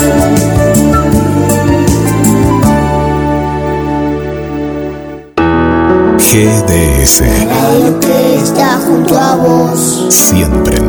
[0.00, 0.40] La.
[6.30, 7.22] GDS.
[7.48, 10.06] Radio que está junto a vos.
[10.10, 10.80] Siempre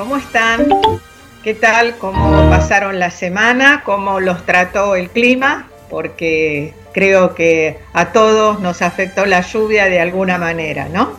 [0.00, 0.66] ¿cómo están?
[1.44, 1.98] ¿Qué tal?
[1.98, 3.82] ¿Cómo pasaron la semana?
[3.84, 5.68] ¿Cómo los trató el clima?
[5.90, 11.12] Porque creo que a todos nos afectó la lluvia de alguna manera, ¿no?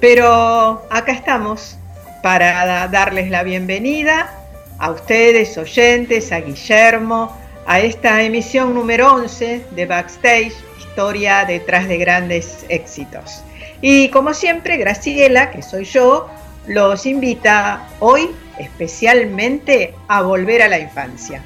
[0.00, 1.76] Pero acá estamos
[2.22, 4.34] para darles la bienvenida
[4.78, 11.98] a ustedes, oyentes, a Guillermo, a esta emisión número 11 de Backstage, historia detrás de
[11.98, 13.42] grandes éxitos.
[13.82, 16.30] Y como siempre, Graciela, que soy yo,
[16.66, 21.42] los invita hoy especialmente a volver a la infancia,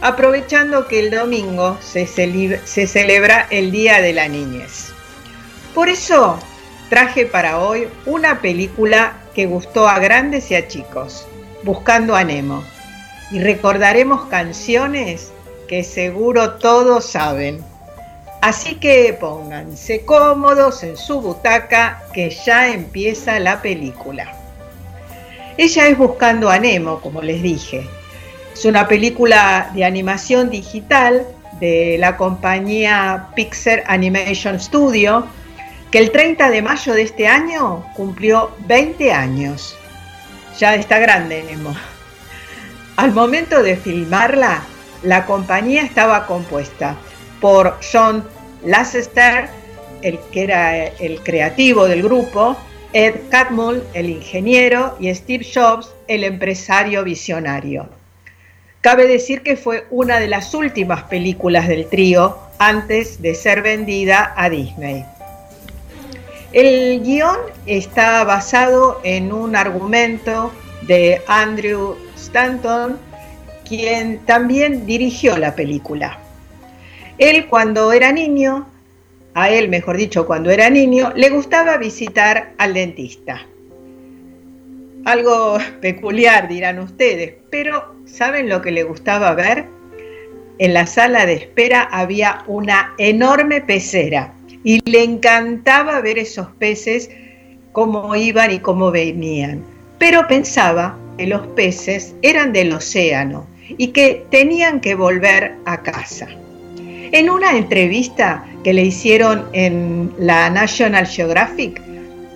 [0.00, 4.88] aprovechando que el domingo se, celebra el Día de la Niñez.
[5.74, 6.38] Por eso
[6.90, 11.26] traje para hoy una película que gustó a grandes y a chicos,
[11.62, 12.64] Buscando a Nemo,
[13.30, 15.32] y recordaremos canciones
[15.68, 17.64] que seguro todos saben.
[18.40, 24.35] Así que pónganse cómodos en su butaca que ya empieza la película.
[25.58, 27.88] Ella es Buscando a Nemo, como les dije.
[28.52, 31.26] Es una película de animación digital
[31.60, 35.26] de la compañía Pixar Animation Studio,
[35.90, 39.74] que el 30 de mayo de este año cumplió 20 años.
[40.58, 41.74] Ya está grande Nemo.
[42.96, 44.62] Al momento de filmarla,
[45.02, 46.96] la compañía estaba compuesta
[47.40, 48.24] por John
[48.62, 49.48] Lasseter,
[50.02, 52.58] el que era el creativo del grupo,
[52.98, 57.90] Ed Catmull, el ingeniero, y Steve Jobs, el empresario visionario.
[58.80, 64.32] Cabe decir que fue una de las últimas películas del trío antes de ser vendida
[64.34, 65.04] a Disney.
[66.54, 67.36] El guion
[67.66, 72.98] está basado en un argumento de Andrew Stanton,
[73.68, 76.18] quien también dirigió la película.
[77.18, 78.66] Él cuando era niño,
[79.36, 83.46] a él mejor dicho, cuando era niño, le gustaba visitar al dentista.
[85.04, 89.66] Algo peculiar dirán ustedes, pero ¿saben lo que le gustaba ver?
[90.58, 94.32] En la sala de espera había una enorme pecera
[94.64, 97.10] y le encantaba ver esos peces,
[97.72, 99.62] cómo iban y cómo venían.
[99.98, 106.26] Pero pensaba que los peces eran del océano y que tenían que volver a casa.
[107.12, 111.80] En una entrevista que le hicieron en la National Geographic,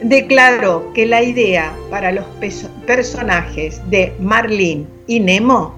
[0.02, 2.24] declaró que la idea para los
[2.86, 5.74] personajes de Marlene y Nemo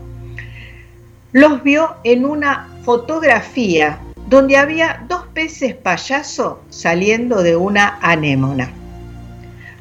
[1.32, 3.98] los vio en una fotografía
[4.28, 8.70] donde había dos peces payaso saliendo de una anémona.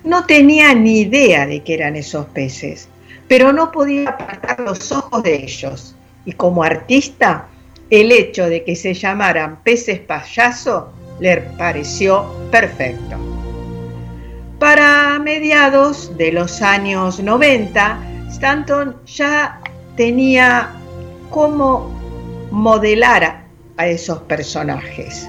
[0.04, 2.88] No tenía ni idea de qué eran esos peces,
[3.28, 5.96] pero no podía apartar los ojos de ellos.
[6.26, 7.48] Y como artista
[7.92, 13.18] el hecho de que se llamaran peces payaso le pareció perfecto.
[14.58, 18.00] Para mediados de los años 90,
[18.30, 19.60] Stanton ya
[19.98, 20.70] tenía
[21.30, 21.92] cómo
[22.50, 23.44] modelar
[23.78, 25.28] a esos personajes.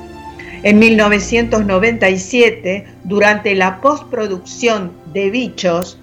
[0.63, 5.99] En 1997, durante la postproducción de Bichos,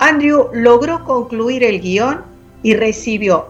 [0.00, 2.24] Andrew logró concluir el guion
[2.64, 3.48] y recibió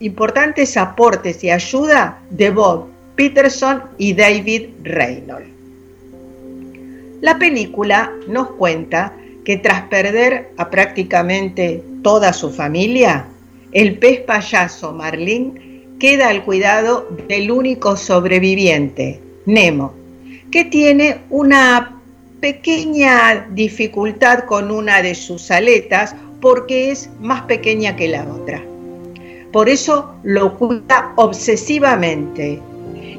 [0.00, 2.86] importantes aportes y ayuda de Bob
[3.16, 5.48] Peterson y David Reynolds.
[7.20, 9.12] La película nos cuenta
[9.44, 13.26] que tras perder a prácticamente toda su familia,
[13.72, 19.94] el pez payaso Marlin queda al cuidado del único sobreviviente, Nemo,
[20.52, 22.00] que tiene una
[22.40, 28.62] pequeña dificultad con una de sus aletas porque es más pequeña que la otra.
[29.52, 32.60] Por eso lo cuida obsesivamente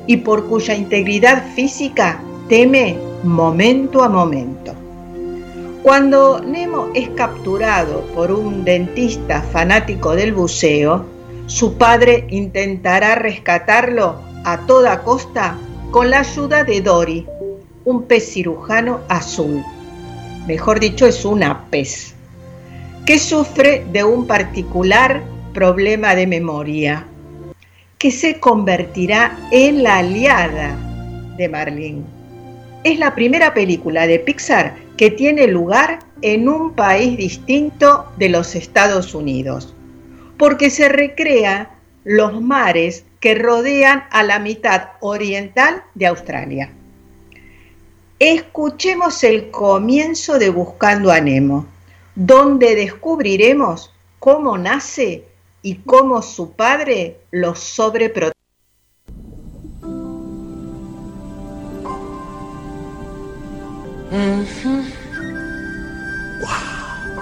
[0.05, 4.73] y por cuya integridad física teme momento a momento.
[5.81, 11.05] Cuando Nemo es capturado por un dentista fanático del buceo,
[11.47, 15.57] su padre intentará rescatarlo a toda costa
[15.89, 17.25] con la ayuda de Dory,
[17.85, 19.63] un pez cirujano azul.
[20.47, 22.13] Mejor dicho, es una pez,
[23.05, 25.23] que sufre de un particular
[25.59, 27.05] problema de memoria,
[27.97, 30.77] que se convertirá en la aliada
[31.35, 32.03] de Marlene.
[32.85, 38.55] Es la primera película de Pixar que tiene lugar en un país distinto de los
[38.55, 39.75] Estados Unidos,
[40.37, 41.71] porque se recrea
[42.05, 46.71] los mares que rodean a la mitad oriental de Australia.
[48.17, 51.65] Escuchemos el comienzo de Buscando a Nemo,
[52.15, 55.25] donde descubriremos cómo nace
[55.61, 58.39] y cómo su padre lo sobreprotege.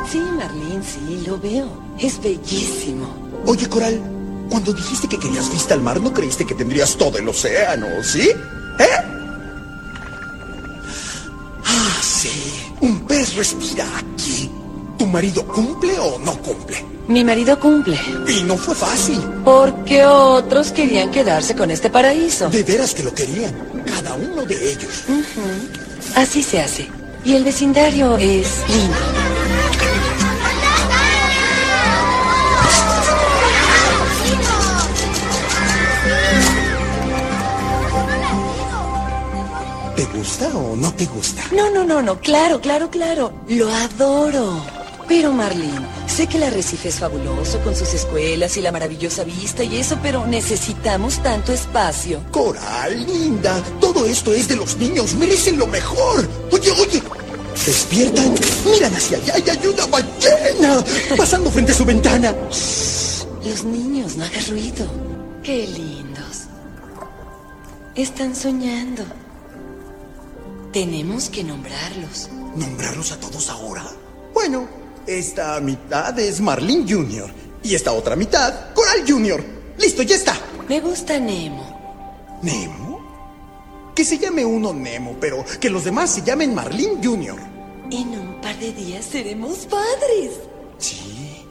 [0.10, 1.68] Sí, Marlene, sí, lo veo.
[2.00, 3.14] Es bellísimo.
[3.46, 4.00] Oye, Coral,
[4.50, 8.30] cuando dijiste que querías vista al mar, no creíste que tendrías todo el océano, ¿sí?
[8.80, 8.98] ¿Eh?
[11.66, 12.74] Ah, sí.
[12.80, 14.50] Un pez respira aquí.
[14.98, 16.84] ¿Tu marido cumple o no cumple?
[17.08, 17.98] Mi marido cumple.
[18.28, 19.20] Y no fue fácil.
[19.46, 22.50] Porque otros querían quedarse con este paraíso.
[22.50, 23.54] De veras que lo querían.
[23.86, 25.06] Cada uno de ellos.
[26.16, 26.90] Así se hace.
[27.24, 28.98] Y el vecindario es lindo.
[39.96, 41.44] ¿Te gusta o no te gusta?
[41.52, 42.20] No, no, no, no.
[42.20, 43.34] Claro, claro, claro.
[43.48, 44.77] Lo adoro.
[45.08, 49.64] Pero Marlene, sé que el arrecife es fabuloso con sus escuelas y la maravillosa vista
[49.64, 52.22] y eso, pero necesitamos tanto espacio.
[52.32, 53.64] Coral, linda.
[53.80, 55.14] Todo esto es de los niños.
[55.16, 56.28] Merecen lo mejor.
[56.52, 57.02] Oye, oye.
[57.66, 60.84] Despiertan, miran hacia allá y hay una ballena
[61.18, 62.34] pasando frente a su ventana.
[63.44, 64.86] Los niños, no hagas ruido.
[65.42, 66.48] Qué lindos.
[67.96, 69.04] Están soñando.
[70.72, 72.30] Tenemos que nombrarlos.
[72.56, 73.86] ¿Nombrarlos a todos ahora?
[74.34, 74.68] Bueno,
[75.08, 77.30] esta mitad es Marlin Jr.
[77.64, 79.44] y esta otra mitad, Coral Jr.
[79.80, 80.36] Listo, ya está.
[80.68, 82.40] Me gusta Nemo.
[82.42, 83.92] ¿Nemo?
[83.96, 87.38] Que se llame uno Nemo, pero que los demás se llamen Marlin Jr.
[87.92, 90.32] En un par de días seremos padres.
[90.78, 91.44] Sí.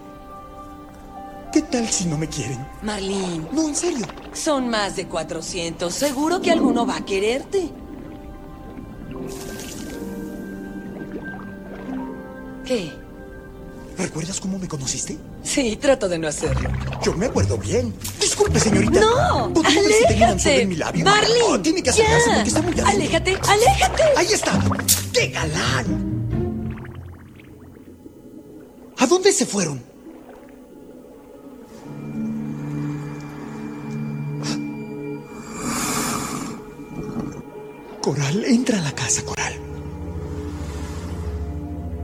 [1.52, 2.58] ¿Qué tal si no me quieren?
[2.82, 4.06] Marlene, No, en serio.
[4.34, 5.92] son más de 400.
[5.92, 7.70] Seguro que alguno va a quererte.
[12.64, 12.92] ¿Qué?
[13.98, 15.16] ¿Recuerdas cómo me conociste?
[15.42, 16.70] Sí, trato de no hacerlo.
[17.02, 17.94] Yo me acuerdo bien.
[18.20, 19.00] Disculpe, señorita.
[19.00, 19.52] ¡No!
[19.54, 21.04] ¿Podría ver si tenía un en mi labio?
[21.04, 21.42] ¡Marlene!
[21.44, 22.80] Oh, tiene que acercarse porque está muy.
[22.80, 23.38] ¡Aléjate!
[23.48, 24.02] ¡Aléjate!
[24.16, 24.62] Ahí está.
[25.12, 26.16] ¡Qué galán!
[28.98, 29.82] ¿A dónde se fueron?
[38.02, 39.65] Coral, entra a la casa, Coral.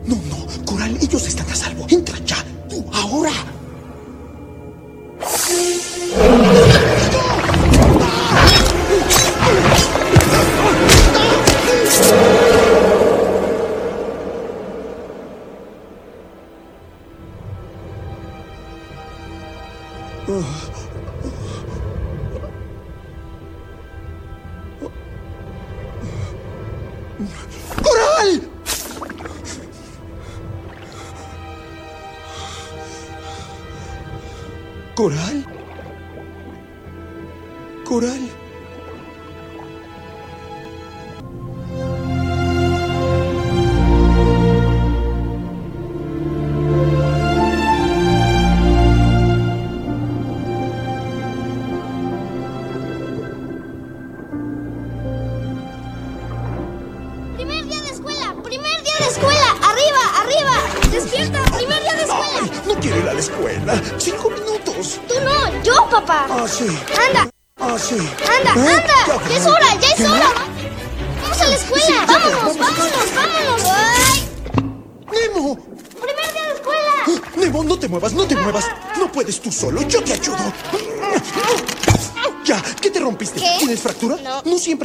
[0.07, 1.87] No, no, Coral, ellos están a salvo.
[1.89, 3.33] Entra ya, tú, ahora.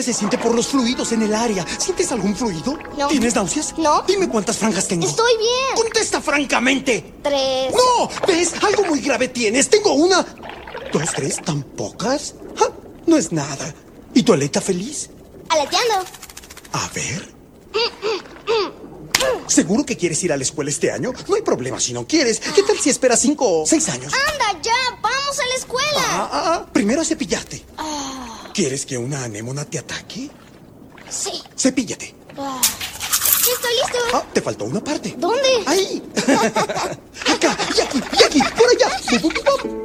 [0.07, 1.65] Se siente por los fluidos en el área.
[1.77, 2.79] ¿Sientes algún fluido?
[2.97, 3.09] No.
[3.09, 3.77] ¿Tienes náuseas?
[3.77, 4.03] No.
[4.03, 5.05] Dime cuántas franjas tengo.
[5.05, 5.75] Estoy bien.
[5.75, 7.13] Contesta francamente.
[7.21, 7.73] Tres.
[7.73, 8.09] ¡No!
[8.25, 8.53] ¿Ves?
[8.63, 9.69] Algo muy grave tienes.
[9.69, 10.25] Tengo una.
[10.93, 11.41] ¿Dos, tres?
[11.43, 12.35] ¿Tan pocas?
[12.55, 12.67] Ja,
[13.05, 13.73] No es nada.
[14.13, 15.09] ¿Y tu aleta feliz?
[15.49, 15.95] Aleteando.
[16.71, 17.35] A ver.
[19.47, 21.11] ¿Seguro que quieres ir a la escuela este año?
[21.27, 22.39] No hay problema si no quieres.
[22.39, 24.13] ¿Qué tal si esperas cinco o seis años?
[24.13, 24.71] Anda, ya.
[25.01, 26.01] Vamos a la escuela.
[26.11, 26.65] Ah, ah, ah.
[26.71, 27.65] Primero a cepillarte.
[27.77, 28.06] Ah,
[28.57, 30.31] ¿Quieres que una anémona te ataque?
[31.11, 31.43] sí.
[31.55, 32.15] Cepíllate.
[32.39, 32.59] Ah.
[32.59, 33.99] Estoy listo.
[34.11, 35.13] Ah, te faltó una parte.
[35.15, 35.61] ¿Dónde?
[35.67, 36.01] Ahí.
[37.27, 38.89] Acá, y aquí, y aquí, por allá.
[39.11, 39.77] Bu, bu, bu, bu.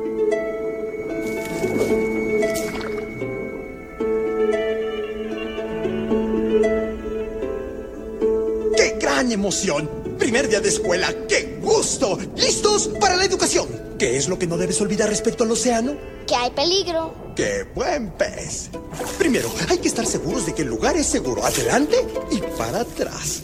[8.75, 9.91] ¡Qué gran emoción!
[10.19, 12.19] Primer día de escuela, ¡qué gusto!
[12.37, 13.69] ¿Listos para la educación?
[14.03, 15.95] ¿Qué es lo que no debes olvidar respecto al océano?
[16.27, 17.15] Que hay peligro.
[17.37, 18.69] ¡Qué buen pez!
[19.17, 21.47] Primero, hay que estar seguros de que el lugar es seguro.
[21.47, 23.43] Adelante y para atrás.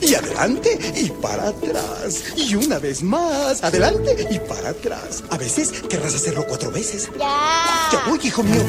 [0.00, 2.22] Y adelante y para atrás.
[2.36, 3.64] Y una vez más.
[3.64, 5.24] Adelante y para atrás.
[5.28, 7.10] A veces querrás hacerlo cuatro veces.
[7.18, 7.88] Ya.
[7.90, 8.62] Ya voy, hijo mío.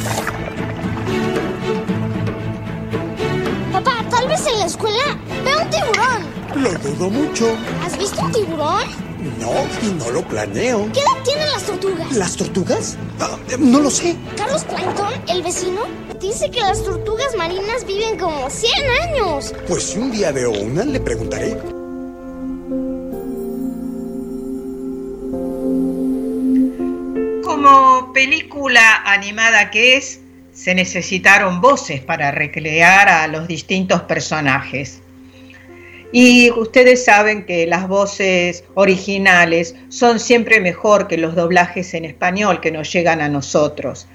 [3.74, 6.64] Papá, tal vez en la escuela veo un tiburón.
[6.64, 7.56] Lo dudo mucho.
[7.86, 9.07] ¿Has visto un tiburón?
[9.40, 10.92] No, y no lo planeo.
[10.94, 12.12] ¿Qué edad tienen las tortugas?
[12.16, 12.98] ¿Las tortugas?
[13.20, 14.16] Ah, no lo sé.
[14.36, 15.82] Carlos Plankton, el vecino,
[16.20, 18.72] dice que las tortugas marinas viven como 100
[19.02, 19.56] años.
[19.68, 21.58] Pues si un día veo una, le preguntaré.
[27.44, 30.20] Como película animada que es,
[30.54, 35.02] se necesitaron voces para recrear a los distintos personajes.
[36.12, 42.62] Y ustedes saben que las voces originales son siempre mejor que los doblajes en español
[42.62, 44.08] que nos llegan a nosotros.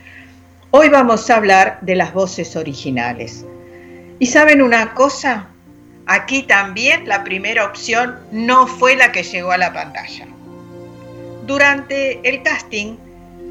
[0.70, 3.44] Hoy vamos a hablar de las voces originales.
[4.18, 5.48] ¿Y saben una cosa?
[6.06, 10.26] Aquí también la primera opción no fue la que llegó a la pantalla.
[11.46, 12.96] Durante el casting,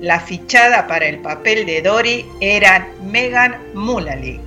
[0.02, 4.40] la fichada para el papel de Dory era Megan Mullally.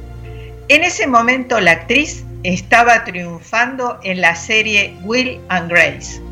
[0.68, 6.22] En ese momento la actriz estaba triunfando en la serie Will and Grace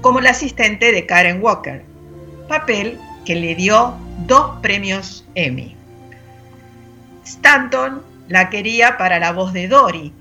[0.00, 1.84] como la asistente de Karen Walker,
[2.48, 3.94] papel que le dio
[4.26, 5.76] dos premios Emmy.
[7.24, 10.12] Stanton la quería para la voz de Dory,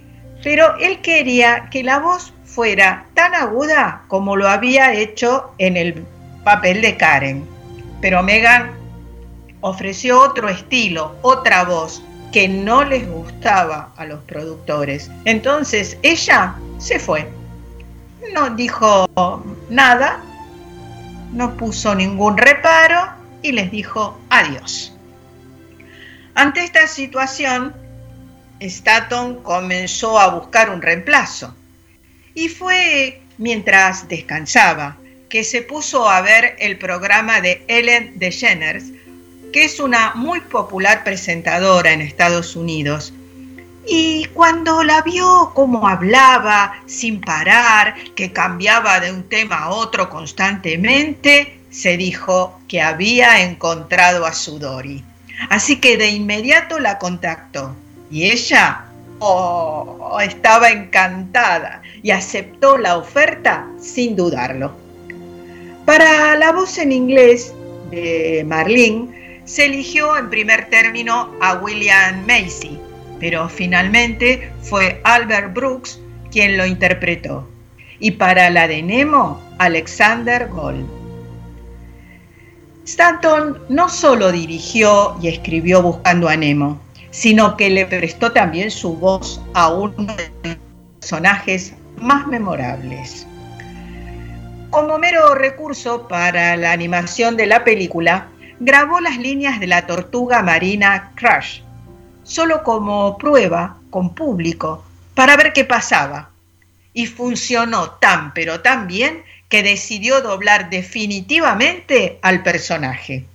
[0.44, 6.06] pero él quería que la voz fuera tan aguda como lo había hecho en el
[6.44, 7.44] papel de Karen.
[8.02, 8.72] Pero Megan
[9.62, 15.10] ofreció otro estilo, otra voz que no les gustaba a los productores.
[15.26, 17.28] Entonces ella se fue.
[18.34, 19.08] No dijo
[19.70, 20.24] nada,
[21.34, 23.10] no puso ningún reparo
[23.42, 24.94] y les dijo adiós.
[26.36, 27.74] Ante esta situación,
[28.60, 31.56] Staton comenzó a buscar un reemplazo.
[32.34, 34.98] Y fue mientras descansaba
[35.30, 38.92] que se puso a ver el programa de Ellen DeGeneres,
[39.52, 43.14] que es una muy popular presentadora en Estados Unidos.
[43.88, 50.10] Y cuando la vio cómo hablaba sin parar, que cambiaba de un tema a otro
[50.10, 55.04] constantemente, se dijo que había encontrado a su Dory.
[55.50, 57.76] Así que de inmediato la contactó
[58.12, 58.86] y ella
[59.20, 64.74] oh, estaba encantada y aceptó la oferta sin dudarlo.
[65.86, 67.54] Para la voz en inglés
[67.90, 72.80] de Marlene se eligió en primer término a William Macy,
[73.20, 76.00] pero finalmente fue Albert Brooks
[76.32, 77.48] quien lo interpretó.
[78.00, 80.88] Y para la de Nemo, Alexander Gold.
[82.86, 86.82] Stanton no solo dirigió y escribió Buscando a Nemo,
[87.12, 90.58] sino que le prestó también su voz a uno de los
[91.00, 93.28] personajes más memorables.
[94.72, 98.30] Como mero recurso para la animación de la película,
[98.64, 101.62] grabó las líneas de la tortuga marina Crash,
[102.24, 106.30] solo como prueba con público, para ver qué pasaba.
[106.94, 113.26] Y funcionó tan pero tan bien que decidió doblar definitivamente al personaje.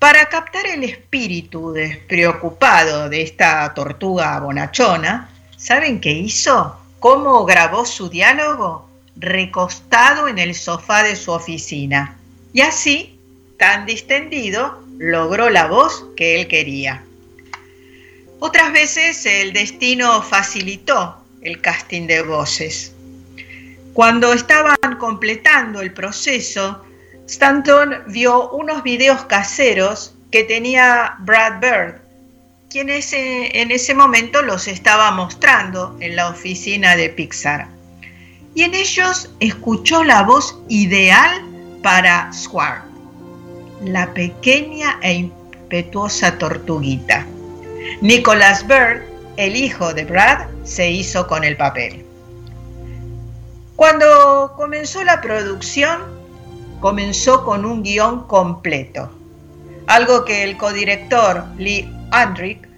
[0.00, 6.76] Para captar el espíritu despreocupado de esta tortuga bonachona, ¿saben qué hizo?
[6.98, 8.90] ¿Cómo grabó su diálogo?
[9.14, 12.16] Recostado en el sofá de su oficina.
[12.52, 13.15] Y así,
[13.58, 17.04] tan distendido, logró la voz que él quería.
[18.38, 22.92] Otras veces el destino facilitó el casting de voces.
[23.92, 26.84] Cuando estaban completando el proceso,
[27.26, 32.00] Stanton vio unos videos caseros que tenía Brad Bird,
[32.68, 37.68] quien en ese momento los estaba mostrando en la oficina de Pixar.
[38.54, 41.42] Y en ellos escuchó la voz ideal
[41.82, 42.85] para Swart,
[43.82, 47.26] la pequeña e impetuosa tortuguita.
[48.00, 49.02] Nicholas Bird,
[49.36, 52.04] el hijo de Brad, se hizo con el papel.
[53.76, 56.00] Cuando comenzó la producción,
[56.80, 59.10] comenzó con un guion completo,
[59.86, 62.68] algo que el codirector Lee Andrick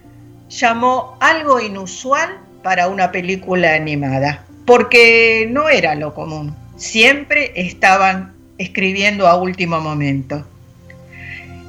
[0.48, 9.28] llamó algo inusual para una película animada, porque no era lo común, siempre estaban escribiendo
[9.28, 10.44] a último momento.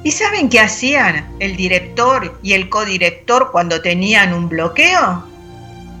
[0.02, 5.24] ¿Y saben qué hacían el director y el codirector cuando tenían un bloqueo?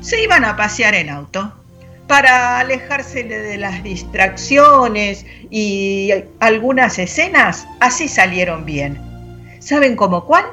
[0.00, 1.52] Se iban a pasear en auto
[2.06, 8.98] para alejarse de las distracciones y algunas escenas así salieron bien.
[9.58, 10.46] ¿Saben cómo cuál?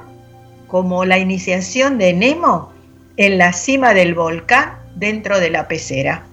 [0.67, 2.73] Como la iniciación de Nemo
[3.15, 6.25] en la cima del volcán dentro de la pecera.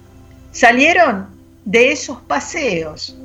[0.50, 1.28] Salieron
[1.64, 3.16] de esos paseos.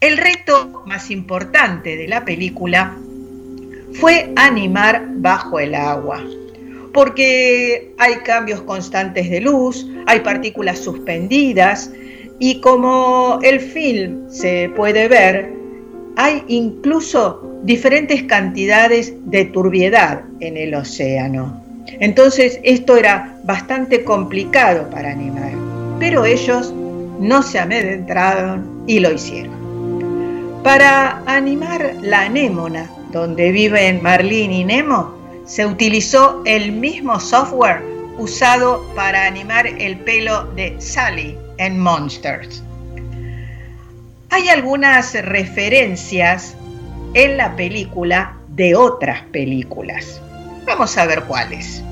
[0.00, 2.96] El reto más importante de la película
[4.00, 6.24] fue animar bajo el agua,
[6.94, 11.90] porque hay cambios constantes de luz, hay partículas suspendidas
[12.38, 15.52] y como el film se puede ver,
[16.16, 21.62] hay incluso diferentes cantidades de turbiedad en el océano.
[21.86, 25.52] Entonces esto era bastante complicado para animar,
[25.98, 26.72] pero ellos
[27.20, 29.59] no se amedrentaron y lo hicieron.
[30.62, 35.14] Para animar la anémona, donde viven Marlene y Nemo,
[35.46, 37.82] se utilizó el mismo software
[38.18, 42.62] usado para animar el pelo de Sally en Monsters.
[44.28, 46.54] Hay algunas referencias
[47.14, 50.20] en la película de otras películas.
[50.66, 51.82] Vamos a ver cuáles.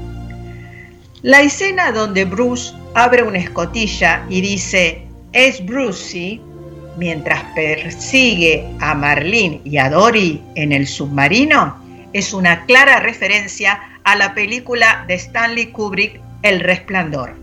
[1.23, 6.41] La escena donde Bruce abre una escotilla y dice, es Brucey,
[6.99, 11.79] mientras persigue a Marlene y a Dory en el submarino
[12.13, 17.37] es una clara referencia a la película de Stanley Kubrick El Resplandor.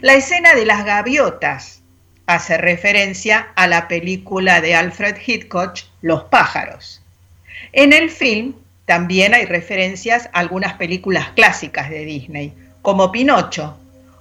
[0.00, 1.82] La escena de las gaviotas
[2.26, 7.02] hace referencia a la película de Alfred Hitchcock Los pájaros.
[7.72, 8.54] En el film
[8.86, 13.76] también hay referencias a algunas películas clásicas de Disney, como Pinocho,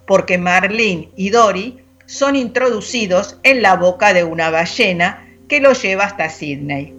[0.05, 6.05] porque Marlene y Dory son introducidos en la boca de una ballena que lo lleva
[6.05, 6.93] hasta Sydney.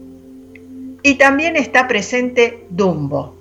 [1.03, 3.37] Y también está presente Dumbo,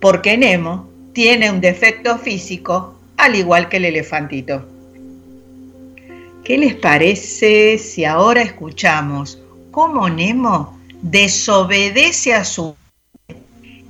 [0.00, 4.66] porque Nemo tiene un defecto físico al igual que el elefantito.
[6.44, 9.38] ¿Qué les parece si ahora escuchamos
[9.70, 12.74] cómo Nemo desobedece a su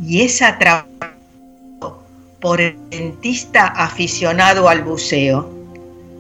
[0.03, 2.05] y es atrapado
[2.41, 5.60] por el dentista aficionado al buceo?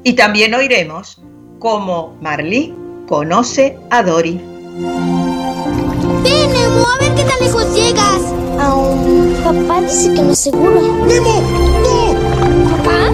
[0.02, 1.20] Y también oiremos
[1.58, 2.74] cómo Marley
[3.06, 4.40] conoce a Dory.
[6.22, 8.20] Ven, Nemo, a ver qué tan lejos llegas.
[8.62, 10.80] Um, papá dice que no es seguro.
[11.06, 11.42] ¡Nemo!
[11.82, 12.14] ¡No!
[12.76, 13.12] ¿Papá?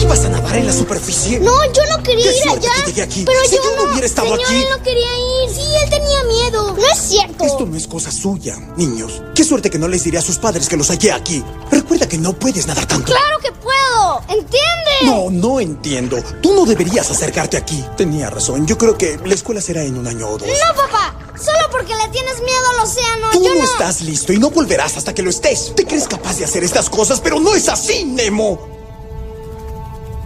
[0.00, 1.40] ¿Ibas a nadar en la superficie?
[1.40, 2.70] No, yo no quería Qué ir allá.
[2.76, 3.24] que llegué aquí.
[3.24, 4.56] Pero Si yo, no hubiera estado señor, aquí.
[4.56, 5.50] él no quería ir.
[5.54, 6.72] Sí, él tenía miedo.
[6.76, 7.44] No es cierto.
[7.44, 9.22] Esto no es cosa suya, niños.
[9.34, 11.42] Qué suerte que no les diré a sus padres que los hallé aquí.
[11.70, 13.06] Recuerda que no puedes nadar tanto.
[13.12, 14.20] Claro que puedo.
[14.28, 15.02] ¿Entiendes?
[15.04, 16.22] No, no entiendo.
[16.42, 17.82] Tú no deberías acercarte aquí.
[17.96, 18.66] Tenía razón.
[18.66, 20.48] Yo creo que la escuela será en un año o dos.
[20.48, 21.14] No, papá.
[21.36, 23.30] Solo porque le tienes miedo al océano.
[23.32, 23.64] Tú yo no no.
[23.64, 25.72] estás listo y no volverás hasta que lo estés.
[25.74, 28.81] Te crees capaz de hacer estas cosas, pero no es así, Nemo.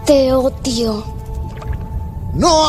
[0.07, 1.05] Te odio.
[2.35, 2.64] No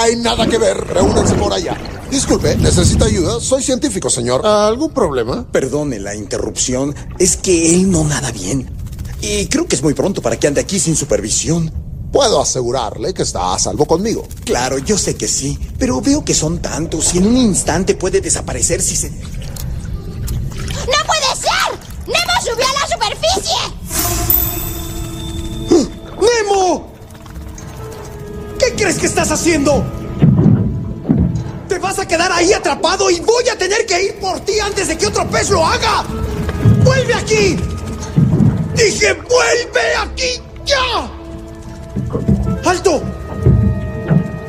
[0.00, 0.78] hay nada que ver.
[0.78, 1.76] Reúnanse por allá.
[2.10, 3.38] Disculpe, ¿necesita ayuda?
[3.38, 4.46] Soy científico, señor.
[4.46, 5.46] ¿Algún problema?
[5.50, 6.94] Perdone la interrupción.
[7.18, 8.70] Es que él no nada bien.
[9.20, 11.70] Y creo que es muy pronto para que ande aquí sin supervisión.
[12.10, 14.26] Puedo asegurarle que está a salvo conmigo.
[14.44, 18.20] Claro, yo sé que sí, pero veo que son tantos y en un instante puede
[18.22, 19.10] desaparecer si se...
[19.10, 19.18] ¡No
[21.06, 21.91] puede ser!
[22.12, 23.60] ¡Nemo subió a la superficie!
[26.20, 26.92] ¡Nemo!
[28.58, 29.84] ¿Qué crees que estás haciendo?
[31.68, 34.88] Te vas a quedar ahí atrapado y voy a tener que ir por ti antes
[34.88, 36.04] de que otro pez lo haga.
[36.84, 37.56] ¡Vuelve aquí!
[38.74, 41.10] Dije, vuelve aquí ya.
[42.64, 43.02] ¡Alto!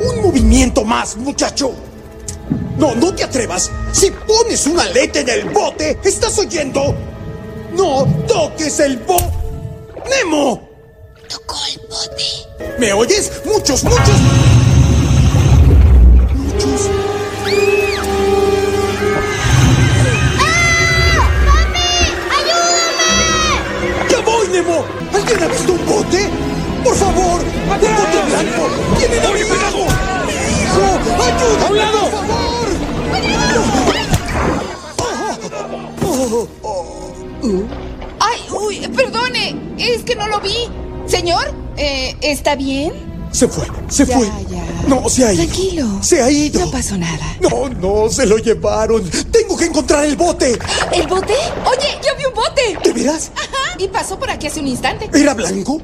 [0.00, 1.72] Un movimiento más, muchacho.
[2.78, 3.70] No, no te atrevas.
[3.92, 6.94] Si pones una aleta en el bote, ¿estás oyendo?
[7.76, 9.16] ¡No toques el bo...
[10.08, 10.68] ¡Nemo!
[11.28, 12.24] Tocó el bote.
[12.78, 13.32] ¿Me oyes?
[13.44, 14.20] ¡Muchos, muchos!
[16.34, 16.90] ¡Muchos!
[20.38, 21.28] ¡Ah!
[21.46, 21.88] ¡Papi!
[22.36, 24.08] ¡Ayúdame!
[24.10, 24.84] ¡Ya voy, Nemo!
[25.12, 26.30] ¿Alguien ha visto un bote?
[26.84, 27.40] ¡Por favor!
[27.70, 28.68] ¡Hay un bote blanco!
[28.98, 29.54] ¡Tienen a mi hijo!
[30.26, 30.84] ¡Mi hijo!
[31.24, 32.00] ¡Ayúdame, lado!
[32.00, 32.68] por favor!
[33.10, 33.62] ¡Cuidado!
[34.98, 36.14] ¡Oh!
[36.32, 36.48] ¡Oh!
[36.62, 36.93] ¡Oh!
[38.20, 38.88] ¡Ay, uy!
[38.96, 40.68] Perdone, es que no lo vi.
[41.06, 42.92] Señor, eh, ¿está bien?
[43.32, 44.26] Se fue, se Ya, fue.
[44.48, 44.64] ya.
[44.86, 45.44] No, se ha ido.
[45.44, 45.88] Tranquilo.
[46.02, 46.60] Se ha ido.
[46.60, 47.36] No pasó nada.
[47.40, 49.08] No, no, se lo llevaron.
[49.32, 50.58] Tengo que encontrar el bote.
[50.92, 51.34] ¿El bote?
[51.66, 52.78] Oye, yo vi un bote.
[52.84, 53.30] ¿De veras?
[53.34, 53.76] Ajá.
[53.78, 55.10] Y pasó por aquí hace un instante.
[55.12, 55.80] ¿Era blanco?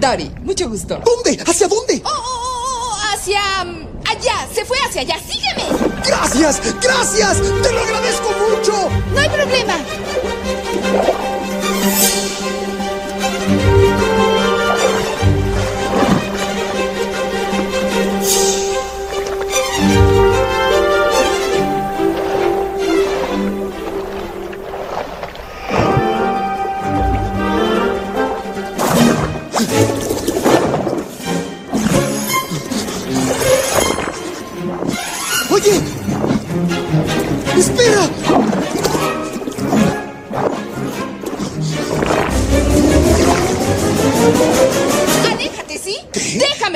[0.00, 1.00] Dory, mucho gusto.
[1.04, 1.42] ¿Dónde?
[1.46, 2.02] ¿Hacia dónde?
[2.04, 3.40] Oh, oh, oh, oh, hacia...
[3.64, 5.16] mm, allá, se fue hacia allá.
[5.18, 5.78] Sígueme.
[6.06, 6.60] ¡Gracias!
[6.82, 7.36] ¡Gracias!
[7.62, 8.88] ¡Te lo agradezco mucho!
[9.14, 9.74] No hay problema.
[10.46, 11.35] ¡Oye!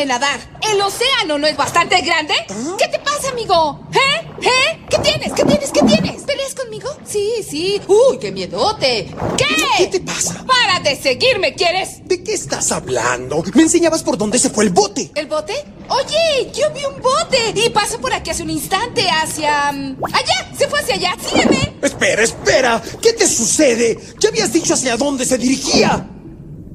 [0.01, 0.41] Déjame nadar.
[0.73, 2.33] ¿El océano no es bastante grande?
[2.79, 3.87] ¿Qué te pasa, amigo?
[3.93, 4.27] ¿Eh?
[4.47, 4.87] ¿Eh?
[4.89, 5.33] ¿Qué tienes?
[5.35, 5.71] ¿Qué tienes?
[5.71, 6.23] ¿Qué tienes?
[6.23, 6.89] ¿Peleas conmigo?
[7.05, 7.79] Sí, sí.
[7.87, 9.11] Uy, qué miedote.
[9.37, 9.47] ¿Qué?
[9.77, 10.43] ¿Qué te pasa?
[10.47, 12.07] Para de seguirme, ¿quieres?
[12.09, 13.43] ¿De qué estás hablando?
[13.55, 15.11] Me enseñabas por dónde se fue el bote.
[15.15, 15.53] ¿El bote?
[15.91, 19.71] Oye, yo vi un bote y pasó por aquí hace un instante hacia...
[19.71, 21.15] mm, Allá, se fue hacia allá.
[21.29, 21.75] Sígueme.
[21.83, 22.83] Espera, espera.
[23.03, 23.99] ¿Qué te sucede?
[24.19, 26.09] Ya habías dicho hacia dónde se dirigía.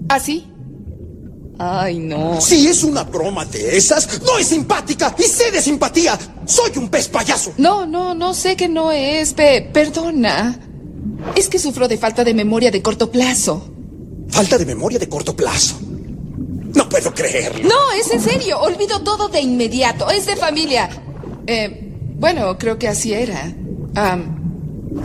[0.09, 0.51] ¿Así?
[1.57, 2.39] Ay, no.
[2.41, 6.17] Si es una broma de esas, no es simpática y sé de simpatía.
[6.45, 7.53] Soy un pez payaso.
[7.57, 9.33] No, no, no sé que no es.
[9.33, 10.59] Pe perdona.
[11.35, 13.71] Es que sufro de falta de memoria de corto plazo.
[14.29, 15.79] Falta de memoria de corto plazo.
[16.73, 17.69] No puedo creerlo.
[17.69, 18.59] No, es en serio.
[18.59, 20.09] Olvido todo de inmediato.
[20.09, 20.89] Es de familia.
[21.47, 23.53] Eh, bueno, creo que así era.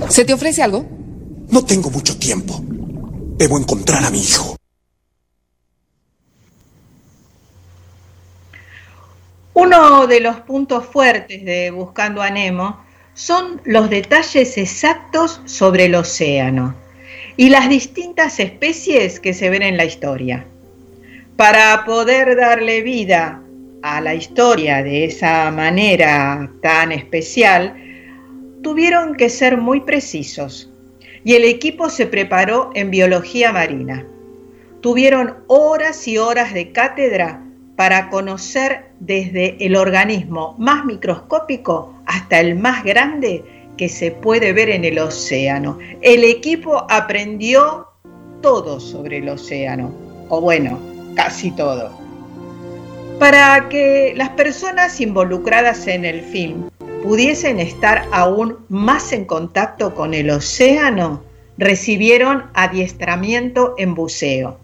[0.08, 0.84] ¿Se te ofrece algo?
[1.48, 2.60] No tengo mucho tiempo.
[3.36, 4.56] Debo encontrar a mi hijo.
[9.62, 15.96] Uno de los puntos fuertes de Buscando a Nemo son los detalles exactos sobre el
[15.96, 16.74] océano
[17.36, 20.46] y las distintas especies que se ven en la historia.
[21.36, 23.42] Para poder darle vida
[23.82, 27.76] a la historia de esa manera tan especial,
[28.62, 30.72] tuvieron que ser muy precisos
[31.22, 34.06] y el equipo se preparó en biología marina.
[34.80, 37.44] Tuvieron horas y horas de cátedra
[37.76, 43.42] para conocer desde el organismo más microscópico hasta el más grande
[43.76, 45.78] que se puede ver en el océano.
[46.02, 47.88] El equipo aprendió
[48.42, 49.92] todo sobre el océano,
[50.28, 50.78] o bueno,
[51.16, 51.98] casi todo.
[53.18, 56.70] Para que las personas involucradas en el film
[57.02, 61.22] pudiesen estar aún más en contacto con el océano,
[61.56, 64.58] recibieron adiestramiento en buceo.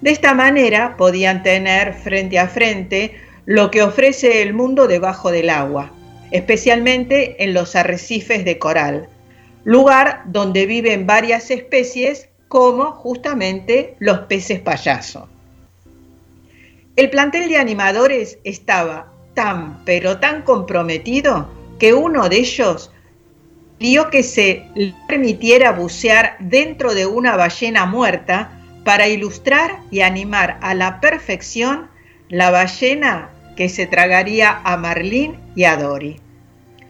[0.00, 3.14] De esta manera podían tener frente a frente
[3.46, 5.92] lo que ofrece el mundo debajo del agua,
[6.30, 9.08] especialmente en los arrecifes de coral,
[9.64, 15.28] lugar donde viven varias especies como justamente los peces payaso.
[16.96, 22.92] El plantel de animadores estaba tan pero tan comprometido que uno de ellos
[23.78, 28.52] pidió que se le permitiera bucear dentro de una ballena muerta
[28.84, 31.90] para ilustrar y animar a la perfección
[32.28, 36.20] la ballena que se tragaría a Marlín y a Dory.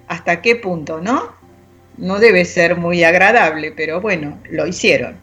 [0.08, 1.34] ¿Hasta qué punto, no?
[1.96, 5.16] No debe ser muy agradable, pero bueno, lo hicieron.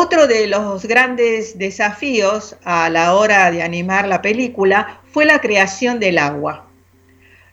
[0.00, 5.98] Otro de los grandes desafíos a la hora de animar la película fue la creación
[5.98, 6.66] del agua.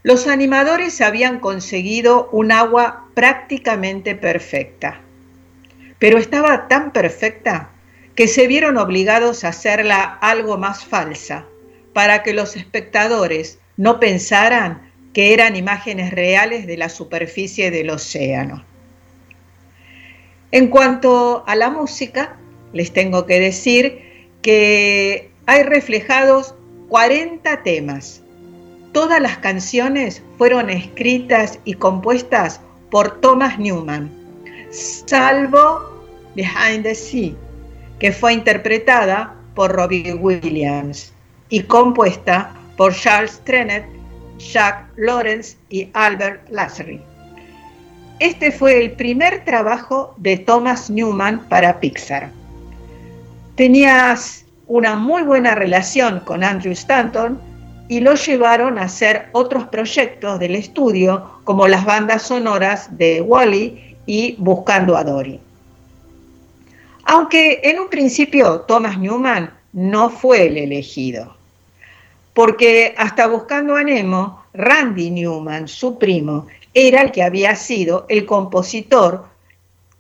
[0.04, 5.02] Los animadores habían conseguido un agua prácticamente perfecta,
[5.98, 7.72] pero estaba tan perfecta
[8.14, 11.46] que se vieron obligados a hacerla algo más falsa,
[11.96, 18.66] para que los espectadores no pensaran que eran imágenes reales de la superficie del océano.
[20.52, 22.36] En cuanto a la música,
[22.74, 26.56] les tengo que decir que hay reflejados
[26.90, 28.22] 40 temas.
[28.92, 32.60] Todas las canciones fueron escritas y compuestas
[32.92, 34.12] por Thomas Newman,
[34.70, 36.04] salvo
[36.36, 37.32] Behind the Sea,
[38.00, 41.15] que fue interpretada por Robbie Williams
[41.50, 43.86] y compuesta por Charles Trenet,
[44.38, 47.02] Jack Lawrence y Albert Lazary.
[48.20, 52.32] Este fue el primer trabajo de Thomas Newman para Pixar.
[53.56, 57.40] tenías una muy buena relación con Andrew Stanton
[57.88, 63.96] y lo llevaron a hacer otros proyectos del estudio como las bandas sonoras de Wally
[64.06, 65.40] y Buscando a Dory.
[67.06, 71.36] Aunque en un principio Thomas Newman no fue el elegido,
[72.34, 78.26] porque hasta Buscando a Nemo, Randy Newman, su primo, era el que había sido el
[78.26, 79.26] compositor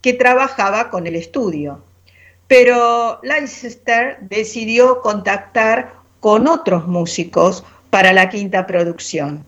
[0.01, 1.81] que trabajaba con el estudio.
[2.47, 9.43] Pero Leicester decidió contactar con otros músicos para la quinta producción.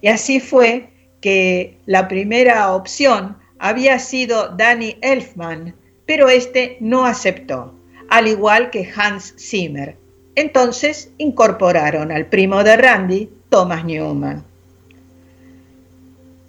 [0.00, 0.88] Y así fue
[1.20, 5.74] que la primera opción había sido Danny Elfman,
[6.06, 7.74] pero este no aceptó,
[8.12, 9.96] al igual que Hans Zimmer.
[10.34, 14.44] Entonces incorporaron al primo de Randy, Thomas Newman.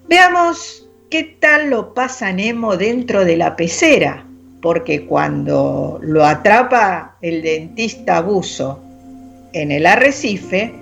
[0.09, 4.25] Veamos qué tal lo pasa Nemo dentro de la pecera,
[4.61, 8.81] porque cuando lo atrapa el dentista abuso
[9.53, 10.73] en el arrecife,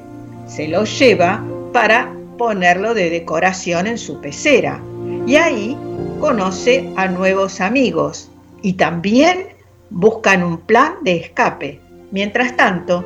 [0.47, 4.81] se lo lleva para ponerlo de decoración en su pecera.
[5.27, 5.77] Y ahí
[6.19, 8.31] conoce a nuevos amigos
[8.63, 9.50] y también
[9.91, 11.79] buscan un plan de escape.
[12.11, 13.05] Mientras tanto,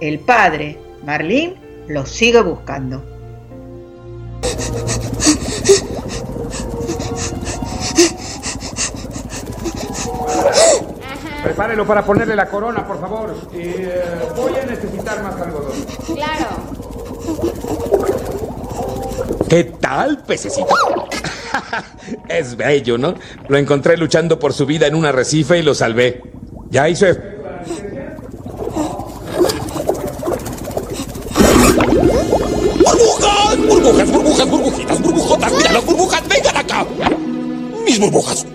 [0.00, 1.54] el padre, Marlene,
[1.88, 3.04] lo sigue buscando.
[11.42, 13.34] Prepárelo para ponerle la corona, por favor.
[13.52, 14.02] Eh,
[14.36, 15.72] voy a necesitar más algodón.
[16.14, 18.01] Claro.
[19.52, 20.74] ¿Qué tal, pececito?
[22.30, 23.12] es bello, ¿no?
[23.48, 26.22] Lo encontré luchando por su vida en un arrecife y lo salvé.
[26.70, 27.04] Ya hizo...
[32.78, 33.58] ¡Burbujas!
[33.58, 35.52] ¡Burbujas, burbujas, burbujitas, burbujotas!
[35.52, 36.22] ¡Mira las burbujas!
[36.28, 36.86] ¡Vengan acá!
[37.84, 38.46] ¡Mis burbujas!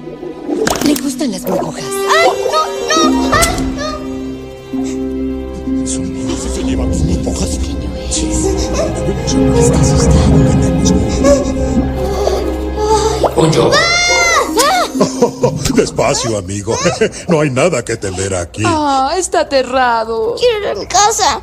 [16.07, 16.77] Despacio, amigo.
[17.27, 18.63] No hay nada que temer aquí.
[18.65, 20.35] Ah, está aterrado.
[20.39, 21.41] Quiero ir a mi casa.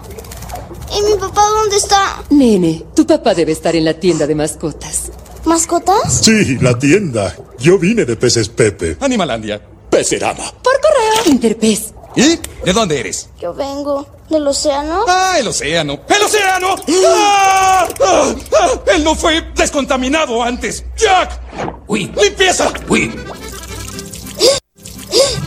[0.96, 2.22] ¿Y mi papá dónde está?
[2.31, 5.11] Nene, tu papá debe estar en la tienda de mascotas.
[5.44, 6.20] ¿Mascotas?
[6.22, 7.35] Sí, la tienda.
[7.59, 8.96] Yo vine de Peces Pepe.
[9.00, 9.61] Animalandia.
[9.90, 10.44] Pecerama.
[10.62, 11.33] Por correo.
[11.33, 11.92] Interpez.
[12.16, 12.38] ¿Y?
[12.64, 13.29] ¿De dónde eres?
[13.40, 15.05] Yo vengo del océano.
[15.09, 16.00] Ah, el océano.
[16.09, 16.77] ¡El océano!
[17.07, 17.88] ¡Ah!
[18.00, 18.35] ¡Ah!
[18.53, 18.68] ¡Ah!
[18.94, 20.85] ¡Él no fue descontaminado antes!
[20.96, 21.40] ¡Jack!
[21.88, 22.72] Oui, ¡Limpieza!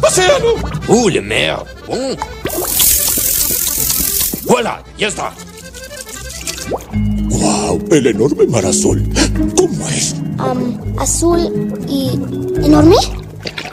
[0.08, 0.24] Oui.
[0.24, 0.54] ¡Océano!
[0.88, 1.58] Uh, le mer.
[1.88, 2.18] Bon.
[4.46, 5.34] Voilà, ya está.
[6.70, 7.84] ¡Wow!
[7.92, 9.04] El enorme mar azul.
[9.58, 10.16] ¿Cómo es?
[10.98, 12.12] Azul y
[12.64, 12.96] enorme.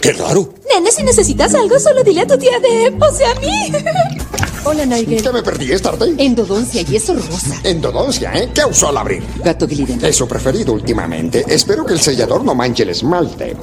[0.00, 0.52] ¡Qué raro!
[0.68, 2.94] Nene, si necesitas algo, solo dile a tu tía de...
[3.00, 3.72] O sea, a mí.
[4.64, 5.22] Hola, Nigel.
[5.22, 5.72] ¿Qué me perdí?
[5.72, 6.14] ¿Es tarde?
[6.18, 7.60] Endodoncia y eso rosa.
[7.62, 8.50] Endodoncia, ¿eh?
[8.54, 9.22] ¿Qué usó al abrir?
[9.44, 10.04] Gato Gliden.
[10.04, 11.44] Es su preferido últimamente.
[11.48, 13.56] Espero que el sellador no manche el esmalte.